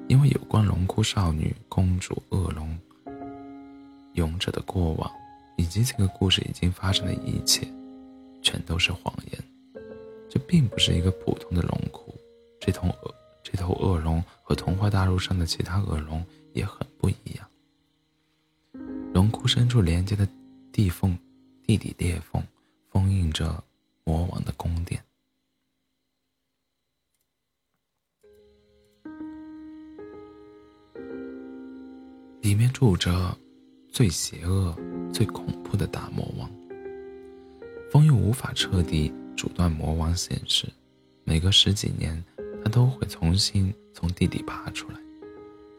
[0.08, 2.78] 因为有关龙窟少女、公主、恶龙、
[4.14, 5.12] 勇者的过往，
[5.58, 7.68] 以及这个故事已经发生的一切，
[8.42, 9.44] 全都是谎言。
[10.30, 12.14] 这并不是一个普通的龙窟，
[12.60, 17.48] 这头恶这头恶龙和童话大陆上的其他恶龙也很不一样。
[19.14, 20.28] 龙窟深处连接的
[20.74, 21.18] 地缝、
[21.64, 22.44] 地底裂缝，
[22.90, 23.64] 封印着
[24.04, 25.02] 魔王的宫殿。
[32.42, 33.36] 里面住着
[33.90, 34.76] 最邪恶、
[35.16, 36.52] 最恐怖的大魔王。
[37.90, 40.68] 风又无法彻底阻断魔王现世，
[41.24, 42.22] 每隔十几年，
[42.62, 44.96] 他都会重新从地底爬出来。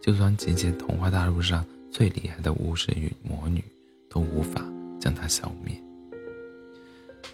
[0.01, 3.63] 就算集结童话大陆上最厉害的巫师与魔女，
[4.09, 4.65] 都无法
[4.99, 5.79] 将他消灭。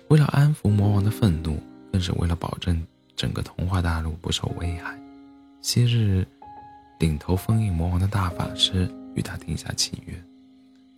[0.08, 1.56] 为了安抚魔王的愤怒，
[1.92, 2.84] 更是为了保证
[3.14, 5.00] 整个童话大陆不受危害，
[5.60, 6.26] 昔日
[6.98, 8.92] 领头封印魔王的大法师。
[9.14, 10.14] 与他定下契约，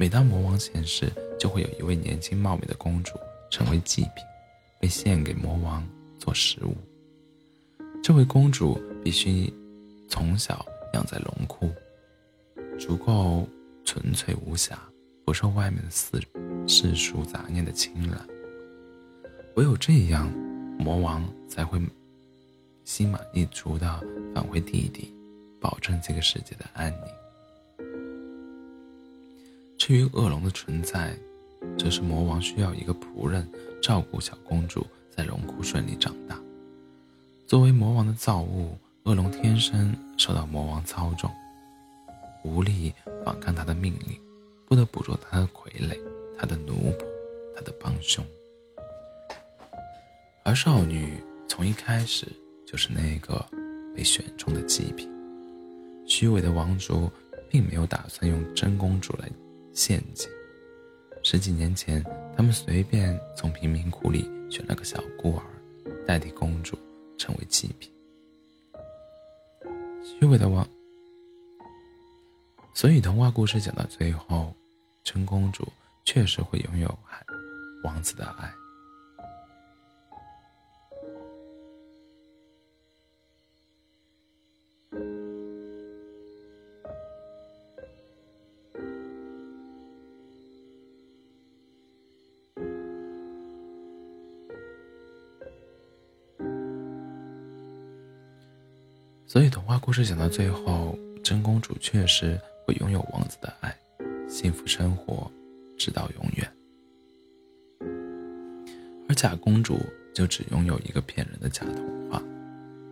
[0.05, 3.15] 每当魔王现世，就会有一位年轻貌美的公主
[3.49, 4.23] 成为祭品，
[4.79, 5.83] 被献给魔王
[6.19, 6.77] 做食物。
[8.03, 9.51] 这位公主必须
[10.07, 10.63] 从小
[10.93, 11.71] 养在龙窟，
[12.79, 13.49] 足够
[13.83, 14.79] 纯粹无瑕，
[15.25, 16.23] 不受外面的世
[16.69, 18.29] 世俗杂念的侵染。
[19.57, 20.31] 唯有这样，
[20.79, 21.81] 魔王才会
[22.85, 25.15] 心满意足地返回地底，
[25.59, 27.24] 保证这个世界的安宁。
[29.77, 31.17] 至于恶龙的存在，
[31.77, 33.47] 这是魔王需要一个仆人
[33.83, 36.41] 照顾小公主在龙窟顺利长大。
[37.47, 41.31] 作为魔王的造物，恶龙天生受到魔王操纵，
[42.43, 44.19] 无力反抗他的命令，
[44.67, 45.99] 不得捕捉他的傀儡、
[46.39, 47.05] 他的奴仆、
[47.55, 48.25] 他的帮凶。
[50.45, 52.27] 而少女从一开始
[52.67, 53.45] 就是那个
[53.95, 55.11] 被选中的祭品。
[56.07, 57.11] 虚伪的王族
[57.49, 59.29] 并没有打算用真公主来
[59.75, 60.31] 陷阱。
[61.23, 62.03] 十几年前，
[62.37, 65.45] 他们随便从贫民窟里选了个小孤儿，
[66.07, 66.79] 代替公主
[67.19, 67.91] 成为祭品。
[70.03, 70.67] 虚伪的王，
[72.75, 74.55] 所以童话故事讲到最后，
[75.03, 75.67] 真公主
[76.05, 77.25] 确实会拥有海
[77.85, 78.53] 王子的爱。
[99.85, 103.77] 故事讲到最后，真公主确实会拥有王子的爱，
[104.27, 105.31] 幸福生活，
[105.77, 106.51] 直到永远。
[109.07, 109.79] 而假公主
[110.15, 112.19] 就只拥有一个骗人的假童话，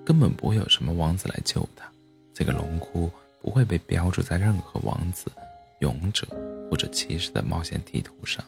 [0.04, 1.90] 根本不会有什么王子来救她。
[2.34, 5.32] 这个龙窟不会被标注在任何王子、
[5.80, 6.26] 勇者
[6.70, 8.44] 或者骑士的冒险地图上，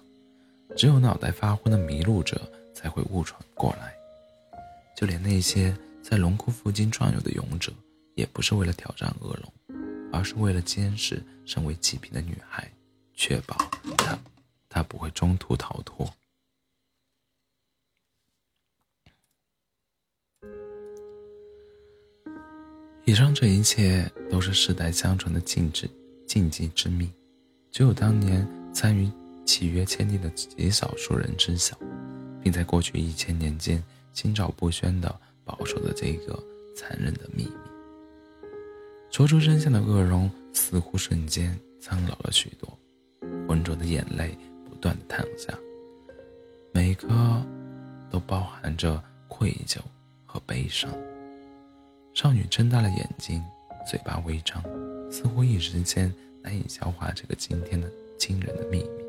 [0.76, 2.38] 只有脑袋发昏的迷路者
[2.74, 3.94] 才会误闯过来。
[4.94, 7.72] 就连那些在龙窟附近转悠的勇者。
[8.14, 9.52] 也不是为了挑战恶龙，
[10.12, 12.70] 而是为了监视身为祭品的女孩，
[13.14, 13.56] 确保
[13.96, 14.18] 她
[14.68, 16.08] 她不会中途逃脱。
[23.06, 25.86] 以上这一切都是世代相传的禁止
[26.26, 27.12] 禁忌之秘，
[27.70, 29.10] 只有当年参与
[29.44, 31.78] 契约签订的极少数人知晓，
[32.42, 33.82] 并在过去一千年间
[34.14, 36.42] 心照不宣的保守着这个
[36.74, 37.73] 残忍的秘密。
[39.14, 42.76] 说出真相的恶龙似乎瞬间苍老了许多，
[43.46, 44.36] 浑浊的眼泪
[44.68, 45.56] 不断的淌下，
[46.72, 47.06] 每颗
[48.10, 49.78] 都包含着愧疚
[50.26, 50.90] 和悲伤。
[52.12, 53.40] 少女睁大了眼睛，
[53.88, 54.60] 嘴巴微张，
[55.08, 59.04] 似乎一时间难以消化这个惊天的惊人的秘密。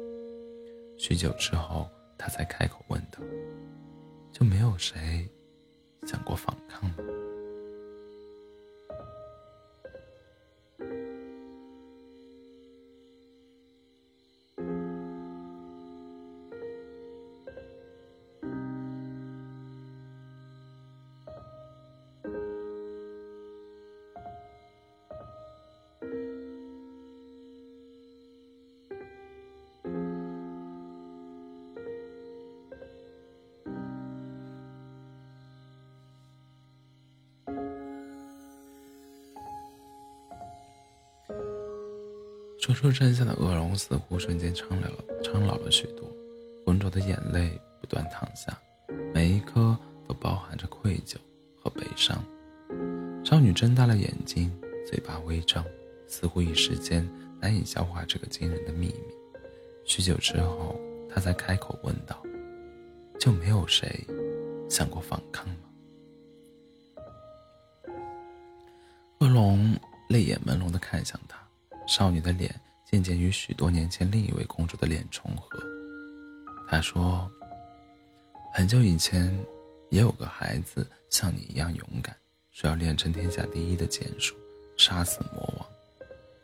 [0.99, 3.17] 许久之后，她才开口问道
[4.31, 5.27] ：“就没有谁
[6.05, 6.95] 想过反抗吗？”
[42.65, 46.11] 说出真相的恶龙似乎瞬间苍老了，苍老了许多，
[46.65, 48.59] 浑浊的眼泪不断淌下，
[49.13, 51.15] 每一颗都包含着愧疚
[51.61, 52.19] 和悲伤。
[53.23, 54.51] 少女睁大了眼睛，
[54.83, 55.63] 嘴巴微张，
[56.07, 57.07] 似乎一时间
[57.39, 59.13] 难以消化这个惊人的秘密。
[59.85, 60.75] 许久之后，
[61.07, 62.19] 她才开口问道
[63.21, 64.03] ：“就没有谁
[64.67, 65.55] 想过反抗吗？”
[69.21, 71.44] 恶龙泪眼朦胧地看向她。
[71.87, 75.59] 少女的脸渐渐与许多年前另一位公主的脸重合。
[76.67, 77.29] 她说
[78.53, 79.31] ：“很久以前，
[79.89, 82.15] 也有个孩子像你一样勇敢，
[82.51, 84.35] 说要练成天下第一的剑术，
[84.77, 85.67] 杀死魔王，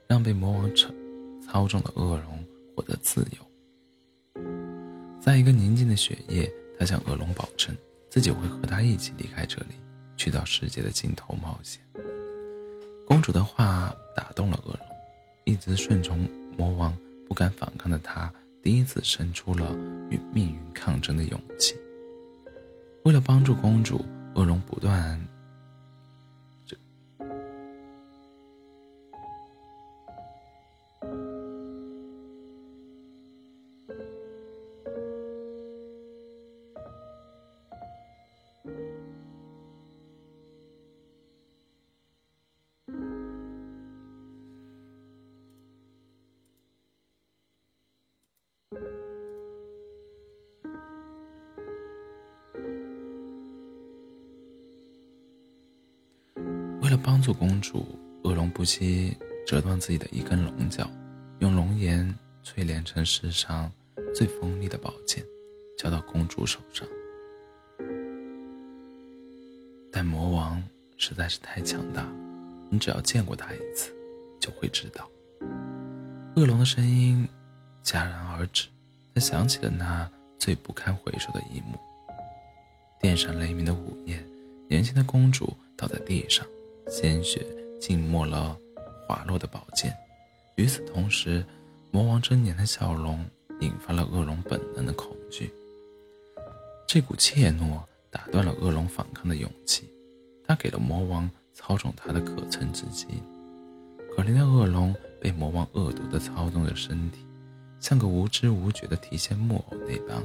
[0.08, 0.90] 让被魔王操
[1.46, 4.42] 操纵的恶龙获得自由。
[5.20, 7.76] 在一个宁静的雪夜，他向恶龙保证，
[8.10, 9.76] 自己会和他一起离开这里，
[10.18, 11.82] 去到世界的尽头冒险。”
[13.08, 14.91] 公主的话打动了恶龙。
[15.44, 16.28] 一直顺从
[16.58, 16.96] 魔王、
[17.28, 18.32] 不敢反抗的他，
[18.62, 19.76] 第一次生出了
[20.10, 21.76] 与命运抗争的勇气。
[23.04, 25.20] 为了帮助公主，恶龙不断。
[56.92, 57.86] 为了帮助公主，
[58.26, 59.16] 恶龙不惜
[59.48, 60.86] 折断自己的一根龙角，
[61.40, 62.14] 用龙岩
[62.44, 63.72] 淬炼成世上
[64.14, 65.24] 最锋利的宝剑
[65.78, 66.86] 交到公主手上。
[69.90, 70.62] 但魔王
[70.98, 72.06] 实在是太强大，
[72.70, 73.90] 你只要见过他一次，
[74.38, 75.10] 就会知道。
[76.36, 77.26] 恶龙的声音
[77.86, 78.68] 戛然而止，
[79.16, 81.80] 他想起了那最不堪回首的一幕：
[83.00, 84.22] 电闪雷鸣的午夜，
[84.68, 86.46] 年轻的公主倒在地上，
[86.92, 87.46] 鲜血
[87.80, 88.58] 浸没了
[89.08, 89.96] 滑落的宝剑。
[90.58, 91.44] 与此同时，
[91.90, 93.26] 魔王狰狞的笑容
[93.62, 95.50] 引发了恶龙本能的恐惧。
[96.86, 97.80] 这股怯懦
[98.10, 99.90] 打断了恶龙反抗的勇气，
[100.46, 103.08] 他给了魔王操纵他的可乘之机。
[104.14, 107.26] 可怜的恶龙被魔王恶毒地操纵着身体，
[107.80, 110.22] 像个无知无觉的提线木偶那般，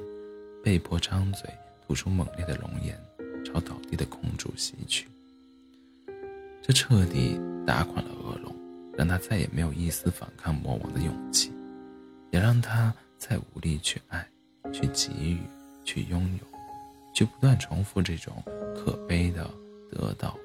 [0.64, 1.48] 被迫张嘴
[1.86, 3.00] 吐出猛烈的龙颜，
[3.44, 5.06] 朝倒地的公主袭去。
[6.66, 8.52] 这彻底打垮了恶龙，
[8.98, 11.52] 让他再也没有一丝反抗魔王的勇气，
[12.32, 14.28] 也让他再无力去爱、
[14.72, 15.38] 去给予、
[15.84, 16.58] 去拥有，
[17.14, 18.42] 去不断重复这种
[18.74, 19.48] 可悲的
[19.92, 20.36] 得到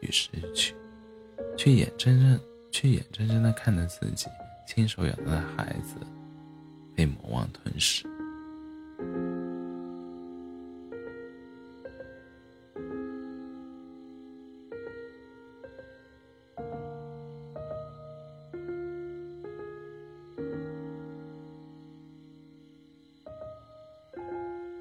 [0.00, 0.74] 与失去，
[1.56, 2.40] 却眼睁睁。
[2.70, 4.26] 却眼睁睁地看着自己
[4.66, 5.94] 亲手养大的孩子
[6.94, 8.04] 被魔王吞噬。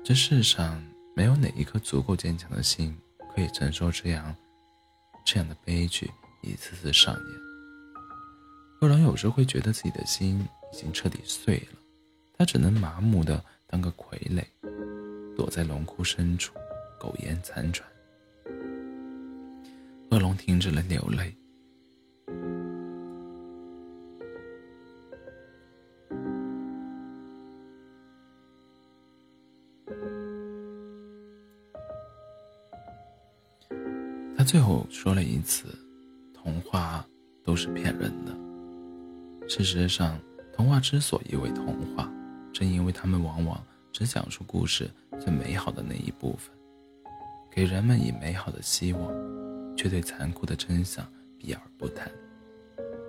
[0.08, 0.82] 这世上
[1.18, 2.98] 没有哪一颗足够坚强的心
[3.36, 4.34] 可以承受这样
[5.26, 6.10] 这样的悲剧
[6.42, 7.26] 一次次上演。
[8.80, 10.40] 恶龙有时会觉得自己的心
[10.72, 11.78] 已经彻底碎了，
[12.38, 14.46] 他只能麻木的当个傀儡，
[15.36, 16.54] 躲在龙窟深处，
[16.98, 17.86] 苟延残喘。
[20.12, 21.36] 恶龙停止了流泪，
[34.48, 35.66] 最后说了一次
[36.34, 37.06] ：“童话
[37.44, 38.34] 都是骗人的。”
[39.46, 40.18] 事实上，
[40.54, 42.10] 童话之所以为童话，
[42.54, 44.90] 正因为他们往往只讲述故事
[45.20, 46.50] 最美好的那一部分，
[47.52, 49.14] 给人们以美好的希望，
[49.76, 51.06] 却对残酷的真相
[51.38, 52.10] 避而不谈。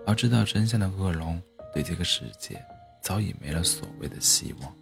[0.08, 1.40] 而知道真相的恶龙，
[1.72, 2.60] 对这个世界
[3.00, 4.74] 早已没了所谓的希望。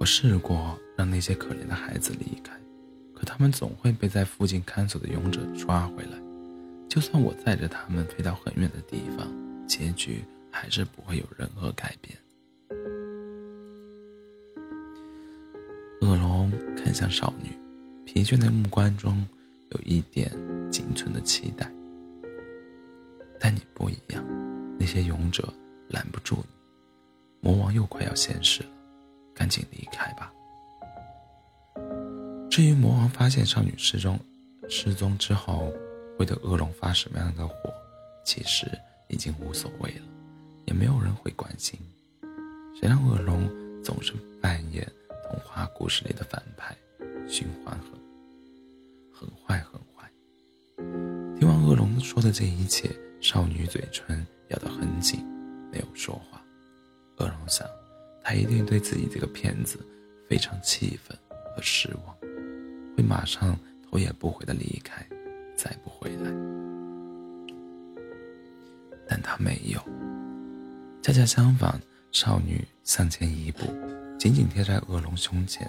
[0.00, 2.58] 我试过让那些可怜的孩子离开。
[3.14, 6.18] 可他们总会被在附近看守的勇者抓回来，
[6.88, 9.30] 就算我载着他们飞到很远的地方，
[9.68, 12.16] 结局还是不会有任何改变。
[16.00, 17.50] 恶龙看向少女，
[18.06, 19.22] 疲倦的目光中
[19.72, 20.32] 有一点
[20.72, 21.70] 仅存的期待。
[23.38, 24.24] 但你不一样，
[24.78, 25.46] 那些勇者
[25.88, 26.44] 拦不住你，
[27.42, 28.70] 魔王又快要现世了，
[29.40, 30.30] 赶紧离开吧。
[32.50, 34.20] 至于魔王发现少女失踪
[34.68, 35.72] 失踪之后
[36.18, 37.54] 会对恶龙发什么样的火，
[38.22, 38.70] 其实
[39.08, 40.02] 已经无所谓了，
[40.66, 41.80] 也没有人会关心。
[42.78, 43.50] 谁让恶龙
[43.82, 44.12] 总是
[44.42, 44.86] 扮演
[45.24, 46.76] 童话故事里的反派，
[47.26, 47.92] 循环很
[49.10, 50.06] 很坏很坏。
[51.38, 55.24] 听完恶龙说的这一切，少女嘴唇咬得很紧，
[55.72, 56.42] 没有说话。
[57.16, 57.66] 恶龙想，
[58.22, 59.78] 他一定对自己这个骗子
[60.28, 61.16] 非常气愤
[61.54, 62.16] 和失望。
[62.96, 63.58] 会马上
[63.88, 65.06] 头也不回的离开，
[65.56, 66.30] 再不回来。
[69.08, 69.80] 但他没有，
[71.02, 71.80] 恰恰相反，
[72.12, 73.66] 少女向前一步，
[74.18, 75.68] 紧紧贴在恶龙胸前，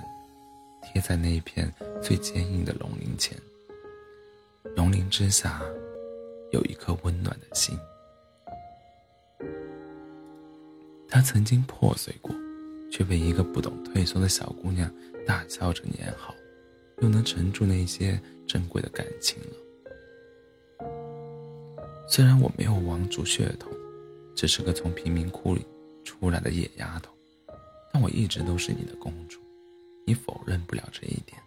[0.84, 1.72] 贴在那一片
[2.02, 3.38] 最坚硬的龙鳞前。
[4.76, 5.62] 龙鳞之下，
[6.52, 7.78] 有一颗温暖的心。
[11.12, 12.34] 她曾经破碎过，
[12.90, 14.92] 却被一个不懂退缩的小姑娘
[15.28, 16.34] 大笑着粘好。
[17.02, 20.88] 又能沉住那些珍贵的感情了。
[22.08, 23.72] 虽然我没有王族血统，
[24.36, 25.66] 只是个从贫民窟里
[26.04, 27.12] 出来的野丫头，
[27.92, 29.40] 但我一直都是你的公主，
[30.06, 31.42] 你否认不了这一点。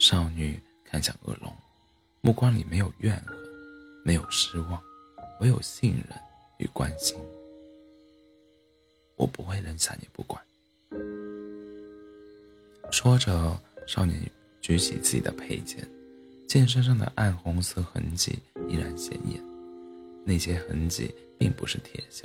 [0.00, 1.54] 少女看向恶龙，
[2.20, 3.38] 目光里没有怨恨，
[4.04, 4.82] 没有失望，
[5.40, 6.18] 唯有信任
[6.58, 7.16] 与关心。
[9.16, 10.40] 我不会扔下你不管。
[12.90, 13.60] 说着。
[13.86, 14.20] 少年
[14.60, 15.88] 举起自己的佩剑，
[16.48, 18.36] 剑身上的暗红色痕迹
[18.68, 19.40] 依然显眼。
[20.24, 22.24] 那些痕迹并不是铁锈，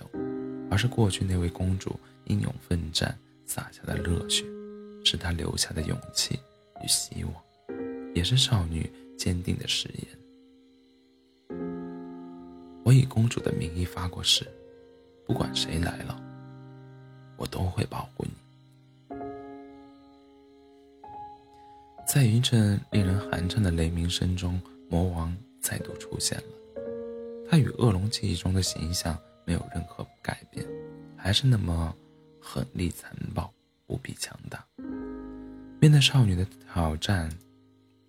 [0.71, 3.15] 而是过去那位公主英勇奋战
[3.45, 4.43] 洒下的热血，
[5.05, 6.33] 是她留下的勇气
[6.83, 7.33] 与希望，
[8.15, 10.07] 也是少女坚定的誓言。
[12.83, 14.47] 我以公主的名义发过誓，
[15.27, 16.19] 不管谁来了，
[17.41, 18.31] 我都会保护你。”
[22.07, 26.43] 在一阵令人寒颤的雷鸣声中，魔王再度出现了。
[27.49, 30.63] 他与恶龙记忆中的形象没有任何改变，
[31.17, 31.95] 还是那么
[32.39, 33.51] 狠厉残暴、
[33.87, 34.63] 无比强大。
[35.79, 37.27] 面对少女的挑战，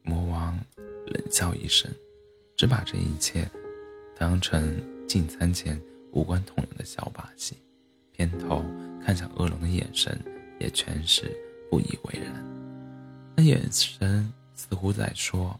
[0.02, 0.58] 魔王
[1.06, 1.90] 冷笑一声，
[2.56, 3.48] 只把这一切
[4.18, 4.78] 当成
[5.08, 5.80] 进餐前
[6.12, 7.56] 无关痛痒的小把戏，
[8.12, 8.64] 偏头
[9.04, 10.18] 看向恶龙的眼神
[10.58, 11.30] 也全是
[11.70, 12.32] 不以为然。
[13.36, 15.58] 那眼神似乎在说：“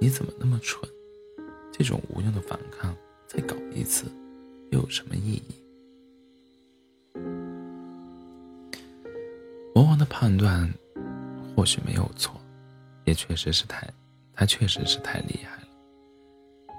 [0.00, 0.88] 你怎么那么蠢？
[1.72, 2.94] 这种无用的反抗，
[3.26, 4.04] 再搞一次，
[4.70, 5.42] 又有什么意义？”
[9.74, 10.68] 魔王的判断
[11.56, 12.38] 或许没有错，
[13.04, 13.88] 也确实是太，
[14.34, 15.68] 他确实是太厉害了。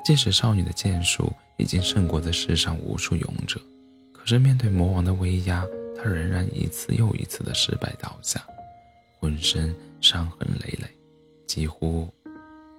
[0.03, 3.59] 即使少女的剑术已经胜过这世上无数勇者，
[4.21, 5.65] 可是面对魔王的威压，
[5.97, 8.39] 他仍然一次又一次的失败倒下。
[9.19, 10.87] 浑身伤痕累累，
[11.47, 12.07] 几乎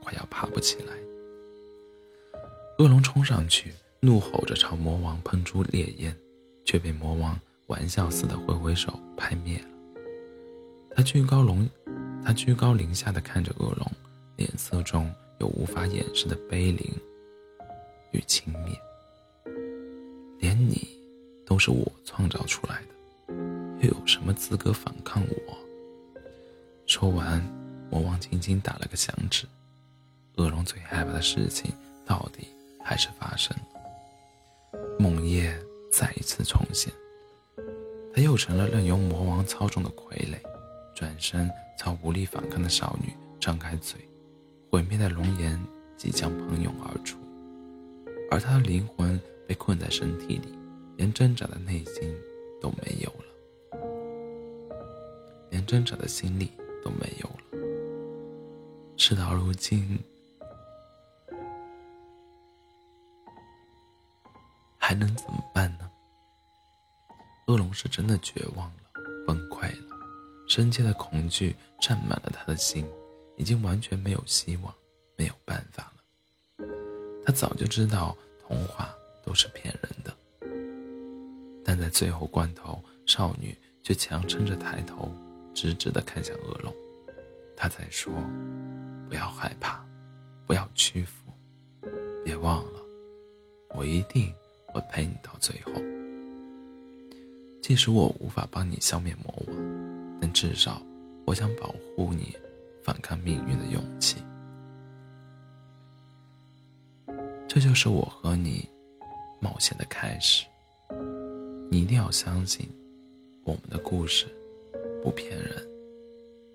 [0.01, 0.95] 快要爬不起来。
[2.79, 6.17] 恶龙冲上去，怒吼着朝魔王喷出烈焰，
[6.65, 9.67] 却被魔王玩笑似的挥挥手拍灭了。
[10.95, 11.69] 他居高龙，
[12.25, 13.91] 他居高临下的看着恶龙，
[14.37, 16.93] 脸色中有无法掩饰的悲悯
[18.13, 18.79] 与轻蔑。
[20.41, 20.92] 连你
[21.53, 23.35] 都是我创造出来的，
[23.87, 25.59] 又有什么资格反抗我？
[26.87, 27.47] 说完，
[27.91, 29.45] 魔王轻轻打了个响指。
[30.37, 31.71] 恶龙最害怕的事情，
[32.07, 32.49] 到底
[32.83, 34.81] 还是发生了。
[34.99, 35.53] 梦魇
[35.93, 36.91] 再一次重现，
[38.15, 40.39] 他又成了任由魔王操纵的傀儡。
[40.95, 44.01] 转身朝无力反抗的少女张开嘴，
[44.71, 45.63] 毁灭的龙炎
[45.99, 47.19] 即将喷涌而出，
[48.31, 50.49] 而他的灵魂被困在身体里，
[51.03, 52.17] 连挣扎的内心
[52.61, 53.25] 都没有了，
[55.51, 56.53] 连挣扎的心力。
[56.85, 57.45] 都没有了。
[58.97, 59.97] 事到如今，
[64.77, 65.89] 还能怎么办呢？
[67.47, 68.83] 恶龙是真的绝望了，
[69.25, 69.97] 崩溃了，
[70.49, 72.85] 深切的恐惧占满了他的心，
[73.37, 74.75] 已经完全没有希望，
[75.17, 76.67] 没有办法了。
[77.25, 78.93] 他早就知道童话
[79.25, 80.13] 都是骗人的，
[81.65, 85.11] 但在最后关头，少女却强撑着抬头。
[85.55, 86.75] 直直的看向恶龙，
[87.55, 88.11] 她在说
[89.07, 89.85] ：“不要害怕，
[90.47, 91.31] 不要屈服，
[92.25, 92.81] 别忘了，
[93.75, 94.33] 我一定
[94.65, 95.73] 会陪你到最后。
[97.61, 100.81] 即使我无法帮你消灭魔王，但至少
[101.27, 102.35] 我想保护你
[102.83, 104.17] 反抗命运的勇气。
[107.47, 108.67] 这就是我和你
[109.39, 110.47] 冒险的开始。
[111.73, 112.69] 你一定要相信，
[113.45, 114.27] 我们的故事。”
[115.03, 115.67] 不骗人，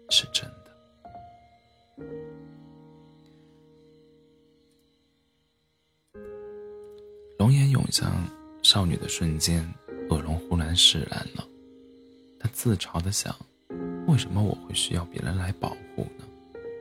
[0.10, 0.72] 是真的。
[7.40, 8.14] 龙眼涌向
[8.62, 9.68] 少女的瞬间，
[10.12, 11.44] 恶龙忽然释然了。
[12.40, 13.36] 他自嘲的想：
[14.08, 16.26] 为什么我会需要别人来保护呢？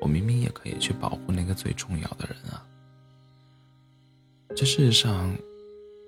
[0.02, 2.64] 我明明也可以去保护那个最重要的人啊！
[4.54, 5.34] 这世上，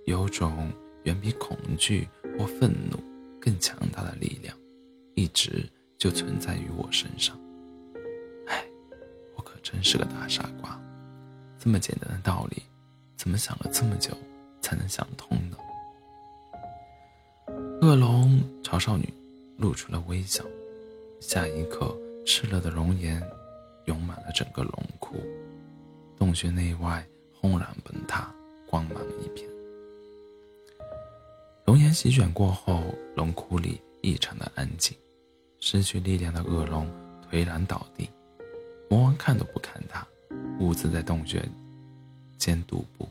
[0.04, 0.70] 有种
[1.02, 2.06] 远比恐惧
[2.38, 2.96] 或愤怒
[3.40, 4.56] 更强大的力量。
[5.14, 5.68] 一直
[5.98, 7.36] 就存在于我身上。
[8.46, 8.64] 唉，
[9.34, 10.80] 我可真是个大傻瓜，
[11.58, 12.62] 这么简单的道理，
[13.16, 14.16] 怎么想了这么久
[14.60, 15.56] 才能想通呢？
[17.82, 19.12] 恶龙朝少女
[19.56, 20.44] 露出了微笑，
[21.20, 23.20] 下一刻，炽热的熔岩
[23.86, 25.16] 涌满了整个龙窟，
[26.16, 28.32] 洞穴内外轰然崩塌，
[28.68, 29.48] 光芒一片。
[31.92, 32.82] 席卷过后，
[33.14, 34.96] 龙窟里异常的安静。
[35.60, 36.88] 失去力量的恶龙
[37.28, 38.08] 颓然倒地，
[38.88, 40.06] 魔王看都不看他，
[40.60, 41.44] 兀自在洞穴
[42.36, 43.08] 间踱步。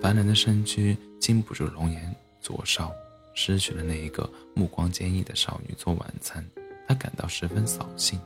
[0.00, 2.90] 凡人的身躯经不住龙炎灼烧，
[3.34, 6.44] 失去了那一个目光坚毅的少女做晚餐，
[6.88, 8.18] 他感到十分扫兴。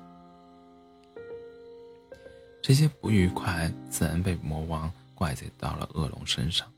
[2.63, 6.71] 这些不愉快自然被魔王怪罪到了恶龙身上。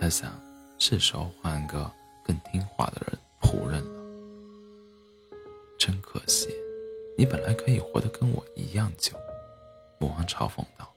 [0.00, 0.32] 他想，
[0.78, 1.90] 是时候换个
[2.24, 4.00] 更听话的人仆人了。
[5.78, 6.48] 真可惜，
[7.16, 9.12] 你本来可以活得跟我一样久。”
[10.00, 10.92] 魔王嘲讽道，“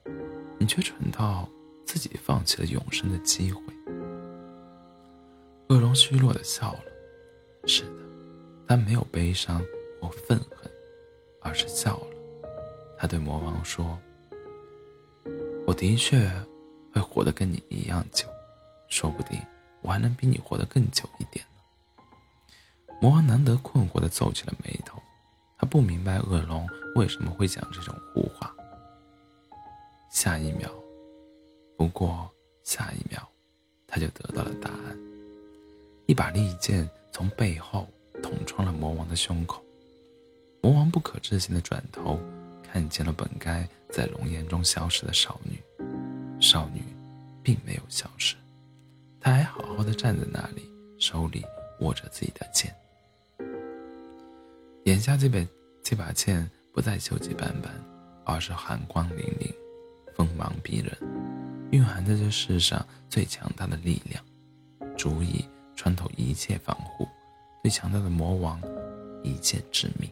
[0.57, 1.47] 你却蠢到
[1.85, 3.61] 自己放弃了永生的机会。”
[5.69, 6.79] 恶龙虚弱的笑了，
[7.65, 8.01] 是的，
[8.67, 9.61] 他没有悲伤
[10.01, 10.71] 或愤恨，
[11.41, 12.07] 而是笑了。
[12.97, 13.99] 他对魔王说
[15.67, 16.29] ：“我的确
[16.93, 18.25] 会活得跟你一样久，
[18.87, 19.37] 说不定
[19.87, 21.61] 我还能比你活得更久一点呢。
[22.99, 25.01] 魔王难得困惑的皱起了眉头，
[25.57, 28.53] 他不明白恶龙为什么会讲这种胡话。
[30.11, 30.69] 下一秒，
[31.77, 32.29] 不过
[32.65, 33.25] 下一秒，
[33.87, 34.99] 他就得到了答案。
[36.05, 37.87] 一把利剑从背后
[38.21, 39.63] 捅穿了魔王的胸口，
[40.61, 42.19] 魔王不可置信的转头，
[42.61, 45.63] 看见了本该在龙岩中消失的少女。
[46.41, 46.83] 少女，
[47.41, 48.35] 并没有消失，
[49.19, 51.43] 他还好好的站在那里，手里
[51.79, 52.73] 握着自己的剑。
[54.85, 55.39] 眼下这把
[55.83, 57.73] 这把剑不再锈迹斑斑，
[58.23, 59.53] 而是寒光凛凛，
[60.15, 60.95] 锋芒逼人，
[61.71, 64.23] 蕴含着这世上最强大的力量，
[64.97, 65.45] 足以
[65.75, 67.07] 穿透一切防护，
[67.63, 68.61] 对强大的魔王
[69.23, 70.09] 一剑致命。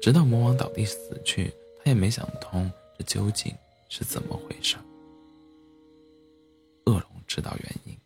[0.00, 3.54] 直到魔王倒地死去，他也没想通这究竟。
[3.94, 4.76] 是怎么回事？
[7.34, 7.96] 知道原因，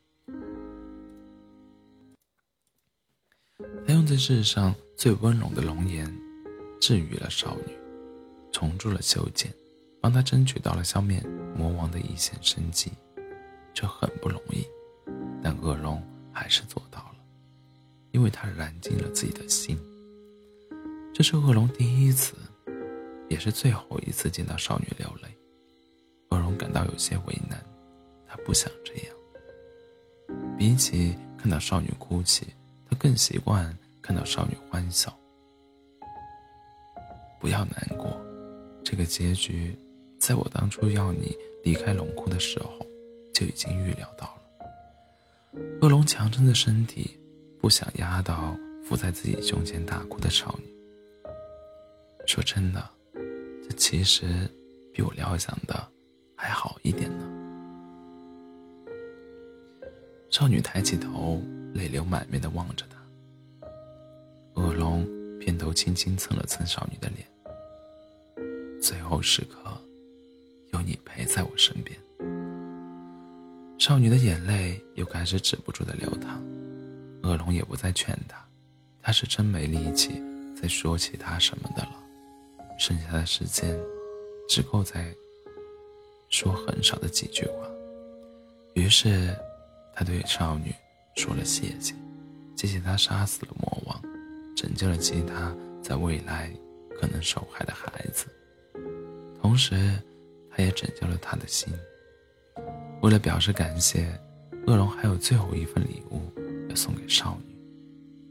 [3.85, 6.07] 他用这世上最温柔的容颜
[6.81, 7.77] 治愈了少女，
[8.53, 9.53] 重铸了修剑，
[10.01, 11.21] 帮他争取到了消灭
[11.57, 12.93] 魔王的一线生机。
[13.75, 14.65] 这很不容易，
[15.43, 16.01] 但恶龙
[16.33, 17.17] 还是做到了，
[18.13, 19.77] 因为他燃尽了自己的心。
[21.13, 22.37] 这是恶龙第一次，
[23.29, 25.29] 也是最后一次见到少女流泪。
[26.29, 27.61] 恶龙感到有些为难，
[28.29, 29.16] 他不想这样。
[30.57, 32.47] 比起看到少女哭泣，
[32.89, 35.15] 他更习惯看到少女欢笑。
[37.39, 38.19] 不要难过，
[38.83, 39.77] 这个结局，
[40.19, 42.71] 在我当初要你离开龙窟的时候，
[43.35, 45.61] 就已经预料到了。
[45.83, 47.19] 恶龙强撑着身体，
[47.61, 50.75] 不想压到伏在自己胸前大哭的少女。
[52.27, 52.91] 说真的，
[53.69, 54.51] 这其实
[54.93, 55.93] 比我料想的。
[56.39, 57.26] 还好一点呢。
[60.39, 61.41] 少女抬起头，
[61.73, 63.71] 泪流满面的望着他。
[64.61, 65.03] 恶龙
[65.39, 67.27] 偏头轻轻蹭了蹭少女的脸。
[68.79, 69.81] 最后时刻，
[70.75, 71.99] 有你陪在我身边。
[73.79, 76.39] 少女的眼泪又开始止不住的流淌。
[77.23, 78.37] 恶龙也不再劝她，
[79.01, 80.23] 他是真没力气
[80.61, 81.95] 再说其他什么的了。
[82.79, 83.75] 剩下的时间，
[84.51, 85.11] 只够在。
[86.29, 87.67] 说很少的几句话，
[88.75, 89.35] 于是
[89.97, 90.75] 他对少女
[91.17, 91.95] 说了谢谢，
[92.55, 94.03] 谢谢他杀死了魔王，
[94.55, 96.53] 拯救了其他在未来
[97.01, 98.27] 可能受害的孩子，
[99.41, 99.99] 同时
[100.51, 101.73] 他也拯救了他的心。
[103.01, 104.07] 为了表示感谢，
[104.67, 106.21] 恶龙还有最后一份礼物
[106.69, 107.57] 要送给少女，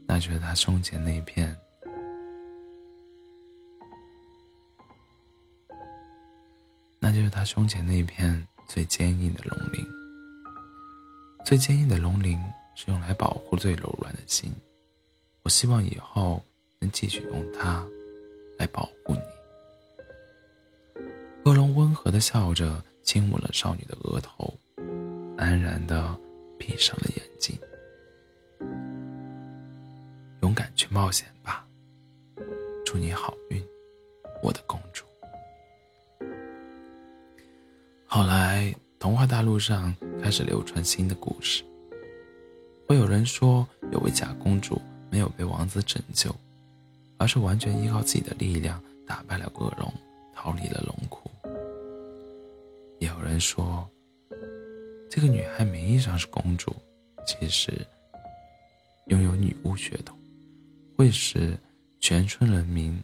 [0.06, 1.56] 那就是他胸前那片。
[7.00, 9.84] 那就是他胸前那片最坚硬的龙鳞。
[11.46, 12.36] 最坚硬的龙鳞
[12.74, 14.52] 是用来保护最柔软的心。
[15.44, 16.42] 我希望以后
[16.80, 17.86] 能继续用它
[18.58, 19.20] 来保护你。
[21.44, 24.52] 恶龙温和的笑着，亲吻了少女的额头，
[25.38, 26.18] 安然的
[26.58, 27.56] 闭上了眼睛。
[30.42, 31.64] 勇敢去冒险吧，
[32.84, 33.64] 祝你好运，
[34.42, 35.04] 我的公主。
[38.04, 39.94] 后来，童话大陆上
[40.26, 41.62] 开始流传新的故事。
[42.88, 46.34] 会有人说，有位假公主没有被王子拯救，
[47.16, 49.88] 而是完全依靠自己的力量打败了恶龙，
[50.34, 51.30] 逃离了龙窟。
[52.98, 53.88] 也有人说，
[55.08, 56.74] 这个女孩名义上是公主，
[57.24, 57.70] 其实
[59.06, 60.18] 拥有女巫血统，
[60.96, 61.56] 会使
[62.00, 63.00] 全村人民。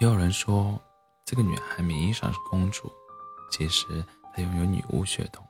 [0.00, 0.80] 也有人说，
[1.26, 2.90] 这个女孩名义上是公主，
[3.50, 5.44] 其实她拥有女巫血统，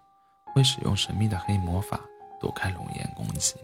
[0.53, 2.01] 会使用神秘的黑魔法
[2.41, 3.55] 躲开龙焰攻击。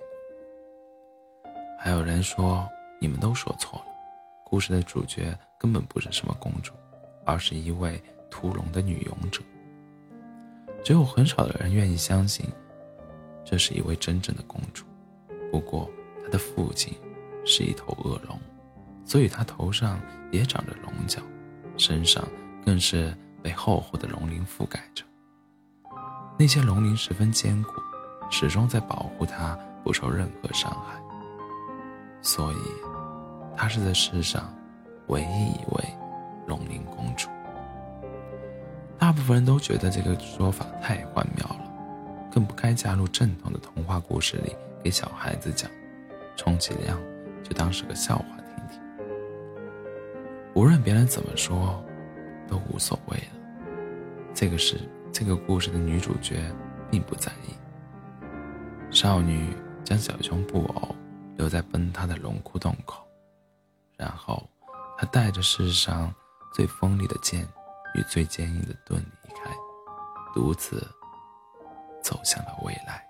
[1.77, 2.69] 还有人说，
[3.01, 3.87] 你们都说错了，
[4.45, 6.73] 故事的主角根本不是什么公主，
[7.25, 9.43] 而是一位屠龙的女勇者。
[10.85, 12.47] 只有很少的人愿意相信，
[13.45, 14.85] 这是一位真正的公主。
[15.51, 15.91] 不过。
[16.25, 16.93] 她的父亲
[17.45, 18.37] 是一头恶龙，
[19.07, 19.99] 所以他头上
[20.31, 21.23] 也长着龙角，
[21.79, 22.23] 身上
[22.65, 25.05] 更是被厚厚的龙鳞覆盖着。
[26.39, 27.71] 那些龙鳞十分坚固，
[28.31, 31.01] 始终在保护他不受任何伤害。
[32.21, 32.57] 所以，
[33.57, 34.53] 她是这世上
[35.07, 35.85] 唯一一位
[36.49, 37.29] 龙鳞公主。
[38.99, 41.61] 大部分人都觉得这个说法太荒谬了，
[42.33, 45.71] 更不该加入正统的童话故事里给小孩子讲，
[46.37, 46.99] 充其量
[47.45, 48.81] 就当是个笑话听听。
[50.57, 51.85] 无论别人怎么说，
[52.49, 53.67] 都无所谓了。
[54.33, 54.81] 这个是
[55.13, 56.51] 这个故事的女主角
[56.91, 57.55] 并不在意。
[58.91, 59.55] 少女
[59.85, 60.97] 将小熊布偶
[61.37, 63.07] 留在崩塌的龙窟洞口，
[63.99, 64.49] 然后
[64.97, 66.11] 她带着世上
[66.55, 67.47] 最锋利的剑
[67.95, 69.51] 与最坚硬的盾离开，
[70.33, 70.83] 独自
[72.03, 73.07] 走向了未来。